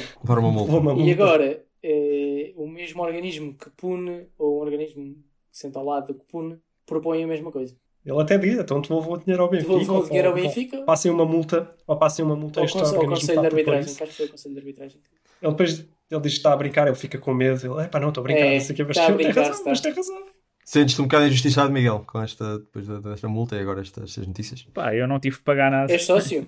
[1.08, 5.16] E agora, é, o mesmo organismo que pune, ou um organismo
[5.60, 7.76] senta ao lado do que pune, propõe a mesma coisa.
[8.05, 9.70] Ele até diz, então devolvam o dinheiro ao Benfica.
[9.74, 10.82] Devolvam o dinheiro ao Benfica.
[10.84, 13.01] Passem uma multa, ou passem uma multa a este organismo.
[13.01, 15.01] Ou Conselho de Arbitragem, que foi o Conselho de Arbitragem.
[15.41, 17.66] Ele depois ele diz que está a brincar, ele fica com medo.
[17.66, 19.64] Ele, é pá, não, estou a brincar, é, não sei o que, mas tem razão,
[19.66, 20.26] mas tem razão.
[20.66, 24.68] Sentes-te um bocado injustiçado, Miguel, com esta, depois desta multa e agora estas, estas notícias?
[24.74, 25.91] Pá, eu não tive que pagar nada.
[25.91, 26.47] És sócio?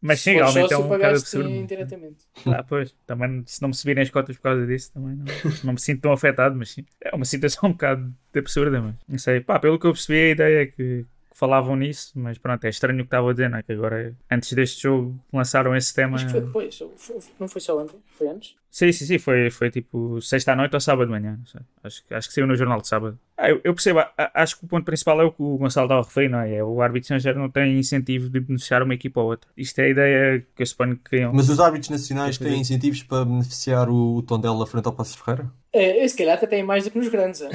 [0.00, 1.50] Mas sim, realmente é um bocado absurdo.
[1.50, 2.24] indiretamente.
[2.46, 5.24] Ah, pois, também se não me subirem as cotas por causa disso, também não,
[5.64, 6.86] não me sinto tão afetado, mas sim.
[7.00, 9.40] É uma situação um bocado absurda, mas não sei.
[9.40, 12.98] Pá, pelo que eu percebi, a ideia é que falavam nisso, mas pronto, é estranho
[12.98, 13.62] o que estava a dizer, não é?
[13.62, 16.16] Que agora, antes deste jogo, lançaram esse tema.
[16.16, 16.82] Acho que foi depois,
[17.38, 18.54] não foi só ontem, foi antes?
[18.70, 21.60] Sim, sim, sim, foi, foi tipo sexta à noite ou sábado de manhã, não sei.
[21.82, 23.18] Acho, acho que saiu no jornal de sábado.
[23.36, 26.00] Ah, eu, eu, percebo, acho que o ponto principal é o que o Gonçalo estava
[26.00, 26.54] a referir, não é?
[26.54, 29.50] é o árbitro estrangeiro não tem incentivo de beneficiar uma equipa ou outra.
[29.56, 31.32] Isto é a ideia que eu suponho que criam.
[31.32, 35.50] Mas os árbitros nacionais têm incentivos para beneficiar o, o Tondela frente ao Passos Ferreira?
[35.72, 37.40] É, se calhar até têm mais do que nos grandes.
[37.42, 37.50] É?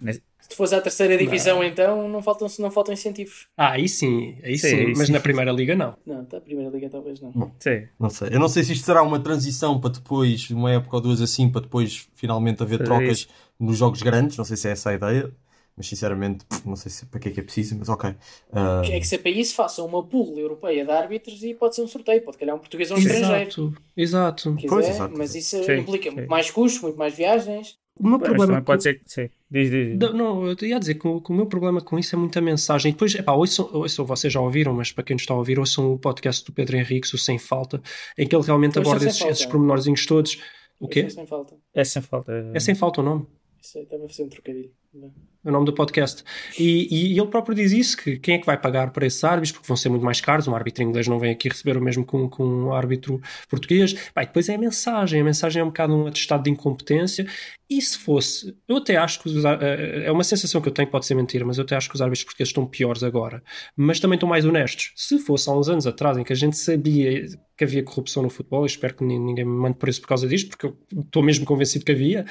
[0.48, 1.64] Se fosse à terceira divisão, não.
[1.64, 3.48] então, não faltam, não faltam incentivos.
[3.56, 5.12] Ah, aí sim, aí sim, sim mas sim.
[5.12, 5.96] na primeira liga não.
[6.04, 7.30] Não, na primeira liga talvez não.
[7.30, 7.88] Bom, sim.
[7.98, 8.28] Não sei.
[8.30, 11.48] Eu não sei se isto será uma transição para depois, uma época ou duas assim,
[11.48, 13.28] para depois finalmente haver trocas isso.
[13.58, 14.36] nos jogos grandes.
[14.36, 15.32] Não sei se é essa a ideia.
[15.76, 18.10] Mas sinceramente, não sei se, para que é que é preciso, mas ok.
[18.10, 18.84] Uh...
[18.84, 21.82] É que se é para isso, façam uma pool europeia de árbitros e pode ser
[21.82, 23.74] um sorteio, pode calhar um português ou um exato, estrangeiro.
[23.96, 25.14] Exato, pois, exato.
[25.18, 26.14] Mas isso sim, implica sim.
[26.14, 27.76] muito mais custos, muito mais viagens.
[27.98, 28.64] O meu problema com...
[28.64, 29.30] pode ser sim.
[29.48, 30.12] Diz, diz, diz.
[30.12, 32.90] Não, eu ia dizer que o, que o, meu problema com isso é muita mensagem.
[32.90, 35.92] Depois, epá, ouçam, ouçam, vocês já ouviram, mas para quem não está a ouvir, ouçam
[35.92, 37.80] o podcast do Pedro Henrique, o Sem Falta,
[38.18, 40.42] em que ele realmente aborda esses, esses pormenorzinhos todos.
[40.80, 41.00] O quê?
[41.00, 41.56] É sem falta.
[41.72, 42.50] É sem falta.
[42.52, 43.26] É sem falta o nome?
[43.62, 44.72] Isso aí estava a fazer um trocadilho.
[45.44, 46.24] É o nome do podcast.
[46.58, 49.52] E, e, ele próprio diz isso: que quem é que vai pagar para esses árbitros,
[49.52, 50.48] porque vão ser muito mais caros.
[50.48, 53.92] Um árbitro inglês não vem aqui receber o mesmo com, com um árbitro português.
[53.92, 55.20] Bem, depois é a mensagem.
[55.20, 57.26] A mensagem é um bocado um atestado de incompetência.
[57.68, 61.06] E se fosse, eu até acho que os, é uma sensação que eu tenho, pode
[61.06, 63.42] ser mentira, mas eu até acho que os árbitros portugueses estão piores agora,
[63.74, 64.92] mas também estão mais honestos.
[64.94, 67.24] Se fosse há uns anos atrás em que a gente sabia
[67.56, 70.66] que havia corrupção no futebol, espero que ninguém me mande preso por causa disto, porque
[70.66, 72.26] eu estou mesmo convencido que havia,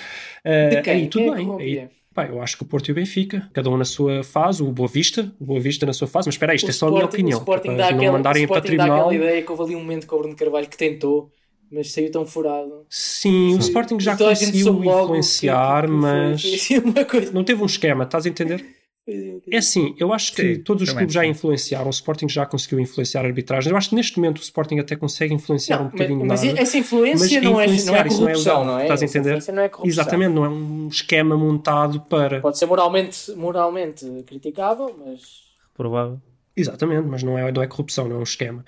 [0.46, 1.52] uh, aí tudo bem.
[1.60, 4.62] Aí, Pá, eu acho que o Porto e o Benfica, cada um na sua fase,
[4.62, 6.74] o Boa Vista, o Boa Vista na sua fase, mas espera aí, isto o é
[6.74, 7.40] só Sporting, a minha opinião.
[7.40, 10.06] O Sporting dá, aquela, mandarem o Sporting dá aquela ideia que houve ali um momento
[10.06, 11.32] com o Bruno Carvalho que tentou,
[11.72, 12.86] mas saiu tão furado.
[12.88, 13.56] Sim, Sim.
[13.56, 16.42] o Sporting já então conseguiu influenciar, que, que, que mas
[17.10, 18.64] foi, foi não teve um esquema, estás a entender?
[19.06, 22.80] É assim, eu acho que Sim, todos os clubes já influenciaram, o Sporting já conseguiu
[22.80, 23.70] influenciar a arbitragem.
[23.70, 26.42] Eu acho que neste momento o Sporting até consegue influenciar não, um bocadinho mais.
[26.42, 28.84] Mas essa influência mas não, é, não é corrupção, não é?
[28.84, 29.44] Estás a entender?
[29.52, 32.40] Não é Exatamente, não é um esquema montado para.
[32.40, 35.44] Pode ser moralmente, moralmente criticável, mas.
[35.76, 36.22] Provável.
[36.56, 38.64] Exatamente, mas não é, não é corrupção, não é um esquema.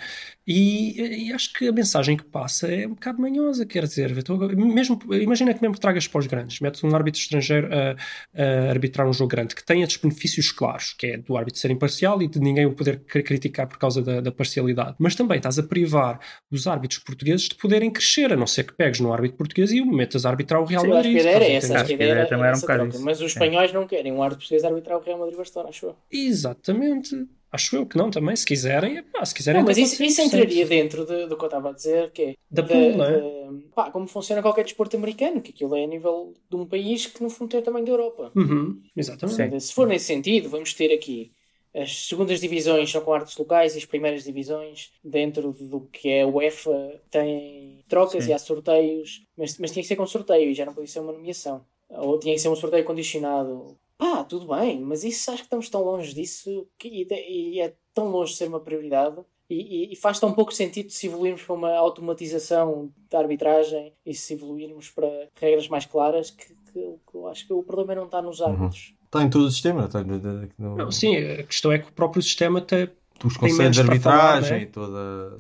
[0.47, 4.11] E, e, acho que a mensagem que passa é um bocado manhosa, quer dizer,
[4.55, 7.95] mesmo, imagina que mesmo tragas para os grandes, metes um árbitro estrangeiro a,
[8.39, 11.71] a, arbitrar um jogo grande que tenha estes benefícios claros, que é do árbitro ser
[11.71, 15.57] imparcial e de ninguém o poder criticar por causa da, da, parcialidade, mas também estás
[15.57, 16.19] a privar
[16.51, 19.81] os árbitros portugueses de poderem crescer, a não ser que pegues no árbitro português e
[19.81, 21.17] o metas a arbitrar o Real Sim, Madrid.
[21.17, 23.71] Acho que era essa, acho que era, era, também era um bocado Mas os espanhóis
[23.71, 23.73] é.
[23.73, 25.95] não querem um árbitro português arbitrar o Real Madrid Barcelona, acho eu.
[26.11, 27.27] Exatamente.
[27.56, 29.62] Acho eu que não também, se quiserem, pá, se quiserem.
[29.62, 32.36] Não, mas isso, isso entraria dentro de, do que eu estava a dizer, que é
[32.51, 33.22] da pool, não é?
[33.22, 37.06] De, pá, como funciona qualquer desporto americano, que aquilo é a nível de um país
[37.06, 38.32] que no fundo tem o tamanho da Europa.
[38.36, 39.62] Uhum, exatamente.
[39.62, 41.32] se for nesse sentido, vamos ter aqui
[41.76, 46.26] as segundas divisões são com artes locais e as primeiras divisões dentro do que é
[46.26, 48.30] o UEFA têm trocas Sim.
[48.30, 51.01] e há sorteios, mas, mas tinha que ser com sorteio e já não podia ser
[51.01, 51.66] uma nomeação.
[51.89, 55.69] Ou tinha que ser um sorteio condicionado pá, tudo bem, mas isso acho que estamos
[55.69, 59.17] tão longe disso que, e, e é tão longe de ser uma prioridade.
[59.47, 64.33] E, e, faz tão pouco sentido se evoluirmos para uma automatização da arbitragem e se
[64.33, 65.07] evoluirmos para
[65.39, 68.47] regras mais claras que, que, que eu acho que o problema não está nos uhum.
[68.47, 68.89] árbitros.
[68.89, 69.05] Uhum.
[69.05, 69.85] Está em todo o sistema.
[69.85, 70.75] Está, no...
[70.75, 72.89] não, sim, a questão é que o próprio sistema tem.
[73.23, 74.61] Os conselhos de arbitragem falar, né?
[74.63, 75.39] e toda.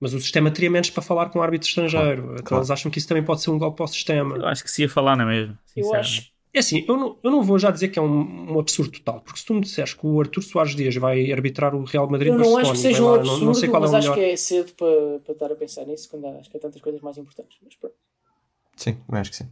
[0.00, 2.22] Mas o sistema teria menos para falar com o árbitro estrangeiro.
[2.22, 2.60] Claro, então claro.
[2.62, 4.36] eles acham que isso também pode ser um golpe ao sistema.
[4.36, 5.58] Eu acho que se ia falar, não é mesmo?
[5.76, 8.60] Eu acho é assim, eu não, eu não vou já dizer que é um, um
[8.60, 11.82] absurdo total, porque se tu me disseres que o Artur Soares Dias vai arbitrar o
[11.82, 13.94] Real Madrid Eu não acho que seja um absurdo, não, não sei qual mas é
[13.94, 16.60] o acho que é cedo para, para estar a pensar nisso, quando acho que há
[16.60, 17.58] tantas coisas mais importantes.
[17.62, 17.96] Mas pronto.
[18.76, 19.48] Sim, acho que sim.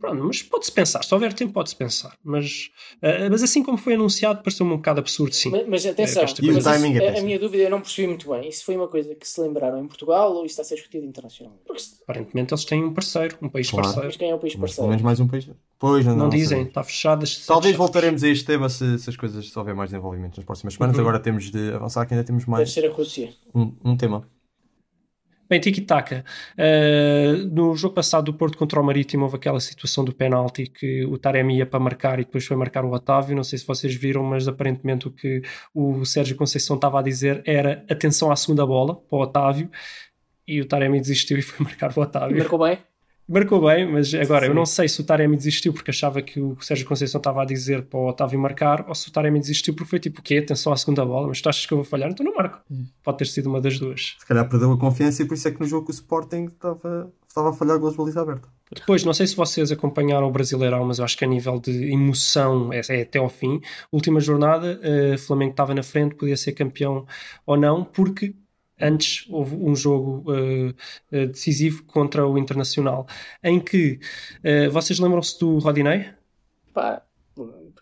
[0.00, 2.16] Pronto, mas pode-se pensar, se houver tempo pode-se pensar.
[2.24, 5.50] Mas, uh, mas assim como foi anunciado, pareceu-me um bocado absurdo, sim.
[5.50, 8.48] Mas, mas atenção, é, mas isso, é a, minha dúvida eu não percebi muito bem.
[8.48, 11.04] Isso foi uma coisa que se lembraram em Portugal ou isso está a ser discutido
[11.04, 11.64] internacionalmente?
[11.66, 11.82] Porque...
[12.02, 13.84] Aparentemente eles têm um parceiro, um país claro.
[13.84, 14.08] parceiro.
[14.08, 14.90] Mas quem é o país parceiro?
[14.90, 15.50] Mas mais um país.
[15.78, 17.26] Pois, não, não, não dizem, está fechado.
[17.46, 20.74] Talvez voltaremos a este tema se, se as coisas, se houver mais desenvolvimento nas próximas
[20.74, 20.96] semanas.
[20.96, 21.02] Uhum.
[21.02, 22.60] Agora temos de avançar, que ainda temos mais.
[22.60, 23.34] Deve ser a Rússia.
[23.54, 24.26] Um, um tema.
[25.50, 26.24] Bem, tiki-taka.
[26.56, 31.04] Uh, no jogo passado do Porto contra o Marítimo houve aquela situação do penalti que
[31.06, 33.34] o Taremi ia para marcar e depois foi marcar o Otávio.
[33.34, 35.42] Não sei se vocês viram, mas aparentemente o que
[35.74, 39.68] o Sérgio Conceição estava a dizer era atenção à segunda bola para o Otávio
[40.46, 42.38] e o Taremi desistiu e foi marcar o Otávio.
[42.38, 42.78] Marcou bem?
[43.30, 44.48] Marcou bem, mas agora Sim.
[44.48, 47.44] eu não sei se o Taremi desistiu porque achava que o Sérgio Conceição estava a
[47.44, 50.38] dizer para o Otávio marcar ou se o Taremi desistiu porque foi tipo o quê?
[50.38, 52.10] Atenção à segunda bola, mas tu achas que eu vou falhar?
[52.10, 52.60] Então não marco.
[52.70, 52.86] Hum.
[53.02, 54.16] Pode ter sido uma das duas.
[54.18, 57.12] Se calhar perdeu a confiança e por isso é que no jogo o Sporting estava,
[57.28, 58.48] estava a falhar gols de baliza aberta.
[58.72, 61.92] Depois, não sei se vocês acompanharam o Brasileirão, mas eu acho que a nível de
[61.92, 63.60] emoção é, é até ao fim.
[63.90, 67.04] Última jornada, o uh, Flamengo estava na frente, podia ser campeão
[67.44, 68.32] ou não, porque
[68.80, 70.74] antes houve um jogo uh,
[71.28, 73.06] decisivo contra o Internacional,
[73.42, 73.98] em que
[74.44, 76.06] uh, vocês lembram-se do Rodinei?
[76.72, 77.02] Pá,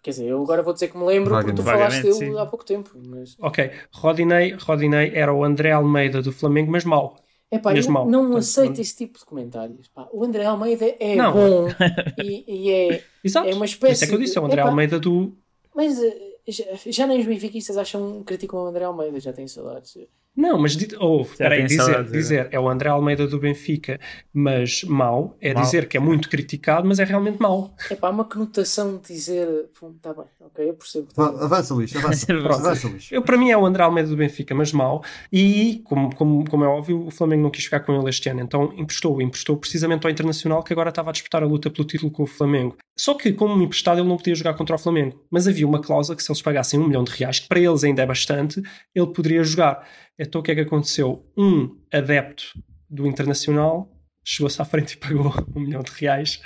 [0.03, 2.38] quer dizer, eu agora vou dizer que me lembro porque tu falaste dele sim.
[2.38, 2.90] há pouco tempo.
[3.07, 3.36] Mas...
[3.40, 7.16] Ok, Rodinei, Rodinei era o André Almeida do Flamengo, mas mau.
[7.51, 8.07] É pá, eu mal.
[8.07, 9.88] não aceito esse tipo de comentários.
[9.88, 11.32] Pá, o André Almeida é não.
[11.32, 11.68] bom
[12.22, 13.49] e, e, é, Exato.
[13.49, 13.94] é uma espécie.
[13.94, 15.34] Isso é que eu disse, é o André Almeida do.
[15.74, 15.99] Mas
[16.46, 19.96] já, já nem os benfiquistas acham criticam o André Almeida, já têm saudades.
[20.39, 23.99] Não, mas oh, peraí, dizer, dizer é o André Almeida do Benfica,
[24.32, 25.64] mas mau, é mau.
[25.64, 27.74] dizer que é muito criticado, mas é realmente mau.
[27.91, 29.49] É pá, uma conotação de dizer,
[29.97, 31.09] está bem, ok, eu percebo.
[31.12, 33.09] Tá avança, Luís, avança, avança Luís.
[33.11, 36.62] Eu, para mim é o André Almeida do Benfica, mas mau, e como, como, como
[36.62, 40.07] é óbvio, o Flamengo não quis ficar com ele este ano, então emprestou, emprestou precisamente
[40.07, 42.76] ao Internacional, que agora estava a disputar a luta pelo título com o Flamengo.
[42.97, 46.16] Só que, como emprestado, ele não podia jogar contra o Flamengo, mas havia uma cláusula
[46.16, 48.62] que se eles pagassem um milhão de reais, que para eles ainda é bastante,
[48.95, 49.84] ele poderia jogar.
[50.18, 51.24] Então o que é que aconteceu?
[51.36, 52.44] Um adepto
[52.88, 53.90] do Internacional
[54.24, 56.40] chegou-se à frente e pagou um milhão de reais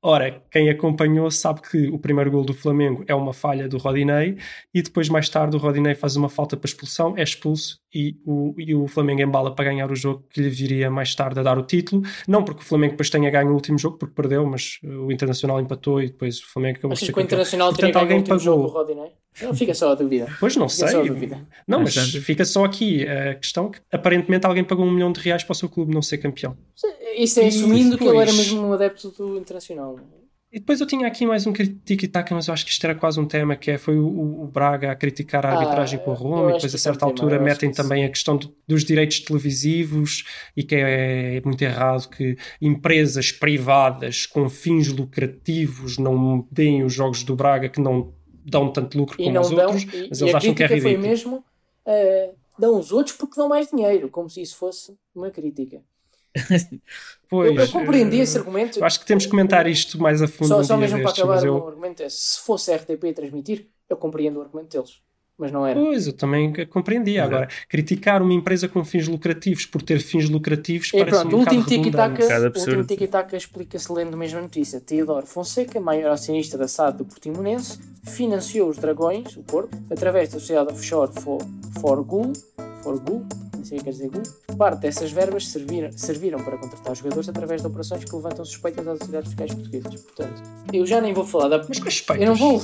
[0.00, 4.38] Ora, quem acompanhou sabe que o primeiro gol do Flamengo é uma falha do Rodinei
[4.72, 8.54] e depois, mais tarde, o Rodinei faz uma falta para expulsão, é expulso e o,
[8.58, 11.58] e o Flamengo embala para ganhar o jogo que lhe viria mais tarde a dar
[11.58, 12.02] o título.
[12.26, 15.60] Não porque o Flamengo depois tenha ganho o último jogo, porque perdeu, mas o Internacional
[15.60, 18.38] empatou e depois o Flamengo acabou que o Internacional teria ganho o último pagou...
[18.38, 19.12] jogo do Rodinei?
[19.40, 20.26] Não, fica só a dúvida.
[20.40, 21.30] Pois não fica sei.
[21.66, 25.44] Não, mas, fica só aqui a questão que aparentemente alguém pagou um milhão de reais
[25.44, 26.56] para o seu clube não ser campeão.
[27.16, 28.10] Isso é assumindo depois...
[28.10, 29.96] que ele era mesmo um adepto do Internacional.
[30.50, 33.20] E depois eu tinha aqui mais um tic-tac, mas eu acho que isto era quase
[33.20, 36.14] um tema, que é, foi o, o Braga a criticar a arbitragem ah, com a
[36.14, 40.24] Roma, e depois a certa altura tema, metem também a questão de, dos direitos televisivos,
[40.56, 46.94] e que é, é, muito errado que empresas privadas com fins lucrativos não deem os
[46.94, 50.22] jogos do Braga que não dão tanto lucro e como os dão, outros, e, mas
[50.22, 50.94] eles acham que é ridículo.
[50.94, 55.30] foi mesmo, uh, dão os outros porque dão mais dinheiro, como se isso fosse uma
[55.30, 55.82] crítica.
[57.28, 58.82] Pois, eu, eu compreendi uh, esse argumento.
[58.82, 60.48] Acho que temos que comentar isto mais a fundo.
[60.48, 61.56] Só, só mesmo destes, para acabar eu...
[61.56, 65.02] o argumento é, se fosse a RTP transmitir, eu compreendo o argumento deles.
[65.36, 65.78] Mas não era.
[65.78, 67.22] Pois, eu também compreendia.
[67.22, 71.38] Agora, criticar uma empresa com fins lucrativos por ter fins lucrativos é, parece pronto, um
[71.38, 74.80] o último tiki-taka explica-se lendo a mesma notícia.
[74.80, 80.40] Teodoro Fonseca, maior acionista da SAD do Portimonense, financiou os Dragões, o Porto, através da
[80.40, 81.38] sociedade offshore For,
[81.80, 82.32] For Gul,
[82.82, 83.24] For Gul
[83.76, 84.10] o que dizer
[84.58, 88.94] parte dessas verbas serviram, serviram para contratar jogadores através de operações que levantam suspeitas às
[88.94, 90.02] autoridades fiscais portuguesas.
[90.02, 90.42] Portanto,
[90.72, 91.64] eu já nem vou falar da.
[91.68, 92.26] Mas com suspeitas?
[92.26, 92.62] Eu não vou.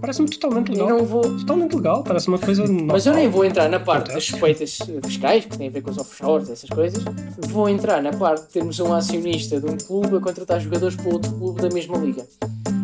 [0.00, 0.88] Parece-me totalmente legal.
[0.90, 1.22] Eu não vou.
[1.22, 2.62] Totalmente legal, parece uma coisa.
[2.62, 2.86] Normal.
[2.88, 5.90] Mas eu nem vou entrar na parte das suspeitas fiscais, que tem a ver com
[5.90, 7.02] os offshores, essas coisas.
[7.48, 11.08] Vou entrar na parte de termos um acionista de um clube a contratar jogadores para
[11.08, 12.26] outro clube da mesma liga.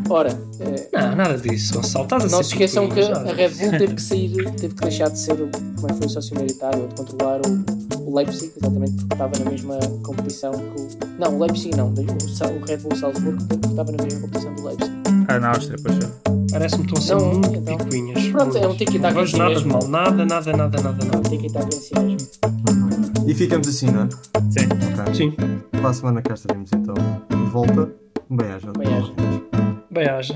[0.08, 0.30] Ora,
[0.60, 2.06] eh, não, nada disso, Gonçalo.
[2.30, 5.32] Não se esqueçam que a Red Bull teve que sair, teve que deixar de ser
[5.32, 8.92] o, como é que foi o sócio militar ou de controlar o, o Leipzig, exatamente
[8.96, 10.88] porque estava na mesma competição que o.
[11.18, 14.64] Não, o Leipzig não, o, o Red Bull Salzburgo porque estava na mesma competição do
[14.64, 14.92] Leipzig.
[15.28, 16.34] Ah, na Áustria, pois é.
[16.52, 18.28] Parece-me que estão a ser muito então, picuinhas.
[18.28, 19.68] Pronto, é um tiki-taka em si nada mesmo.
[19.68, 21.04] de mal, nada, nada, nada, nada.
[21.04, 21.16] nada.
[21.16, 22.28] É um tiki-taka em si mesmo.
[23.26, 24.08] E ficamos assim, não é?
[24.50, 24.66] Sim.
[25.10, 25.14] Okay.
[25.14, 25.36] Sim.
[25.72, 27.90] Para a semana cá estaremos então de volta.
[28.30, 28.70] Um bem-aja.
[28.78, 29.12] Bem-aja.
[29.94, 30.34] Bem-aja.